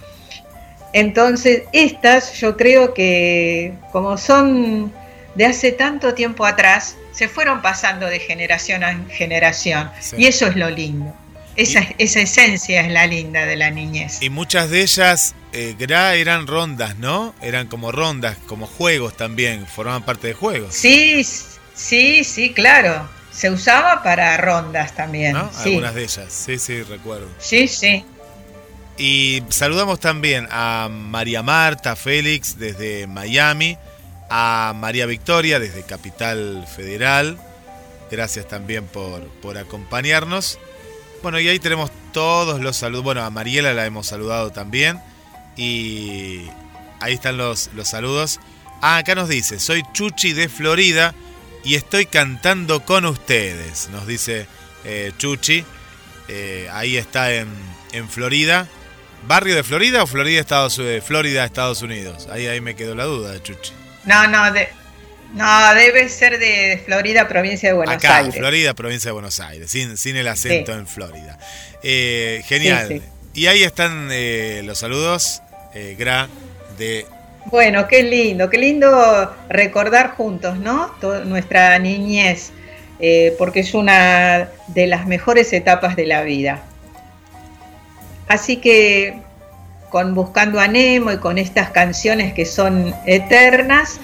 [0.91, 4.91] Entonces, estas yo creo que como son
[5.35, 9.89] de hace tanto tiempo atrás, se fueron pasando de generación en generación.
[10.01, 10.17] Sí.
[10.19, 11.15] Y eso es lo lindo.
[11.55, 14.21] Esa, esa esencia es la linda de la niñez.
[14.21, 17.33] Y muchas de ellas, eh, Gra, eran rondas, ¿no?
[17.41, 20.75] Eran como rondas, como juegos también, formaban parte de juegos.
[20.75, 21.23] Sí,
[21.73, 23.14] sí, sí, claro.
[23.35, 25.33] Se usaba para rondas también.
[25.33, 25.51] ¿no?
[25.51, 25.69] sí.
[25.69, 27.27] Algunas de ellas, sí, sí, recuerdo.
[27.37, 28.05] sí, sí.
[28.97, 33.77] Y saludamos también a María Marta Félix desde Miami,
[34.29, 37.37] a María Victoria desde Capital Federal.
[38.09, 40.59] Gracias también por, por acompañarnos.
[41.21, 43.03] Bueno, y ahí tenemos todos los saludos.
[43.03, 45.01] Bueno, a Mariela la hemos saludado también.
[45.57, 46.43] Y
[47.01, 48.39] ahí están los, los saludos.
[48.81, 51.13] Ah, acá nos dice, soy Chuchi de Florida
[51.65, 54.47] y estoy cantando con ustedes, nos dice
[54.85, 55.65] eh, Chuchi.
[56.27, 57.47] Eh, ahí está en,
[57.91, 58.67] en Florida.
[59.27, 62.27] ¿Barrio de Florida o Florida, Estados, eh, Florida, Estados Unidos?
[62.31, 63.73] Ahí, ahí me quedó la duda, Chuchi.
[64.05, 64.69] No, no, de,
[65.33, 68.35] no, debe ser de Florida, provincia de Buenos Acá, Aires.
[68.35, 70.77] Florida, provincia de Buenos Aires, sin, sin el acento Sí.
[70.79, 71.39] en Florida.
[71.81, 72.87] Eh, genial.
[72.87, 73.01] Sí,
[73.33, 75.41] Y ahí están eh, los saludos,
[75.73, 76.27] eh, Gra,
[76.77, 77.05] de...
[77.51, 80.91] Bueno, qué lindo, qué lindo recordar juntos, ¿no?
[81.25, 82.51] Nuestra niñez,
[82.99, 86.63] eh, porque es una de las mejores etapas de la vida.
[88.27, 89.19] Así que
[89.91, 93.99] con Buscando a Nemo y con estas canciones que son eternas,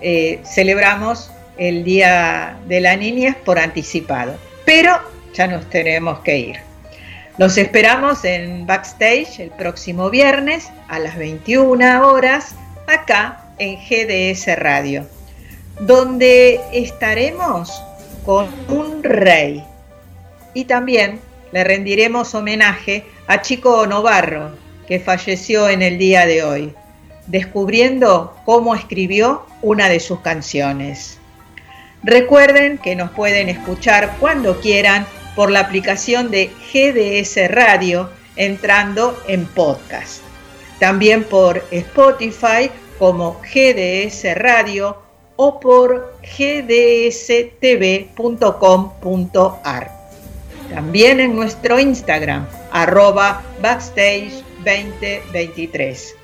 [0.00, 4.34] eh, celebramos el Día de la Niñez por anticipado.
[4.64, 4.98] Pero
[5.34, 6.56] ya nos tenemos que ir.
[7.38, 12.56] Los esperamos en backstage el próximo viernes a las 21 horas
[12.86, 15.06] acá en GDS Radio,
[15.80, 17.82] donde estaremos
[18.24, 19.64] con un rey
[20.54, 21.20] y también
[21.52, 24.52] le rendiremos homenaje a Chico Novarro,
[24.86, 26.74] que falleció en el día de hoy,
[27.26, 31.18] descubriendo cómo escribió una de sus canciones.
[32.02, 35.06] Recuerden que nos pueden escuchar cuando quieran
[35.36, 40.31] por la aplicación de GDS Radio entrando en podcast.
[40.82, 42.68] También por Spotify
[42.98, 45.00] como GDS Radio
[45.36, 47.50] o por gdstv.com.ar.
[50.74, 56.16] También en nuestro Instagram, arroba backstage 2023.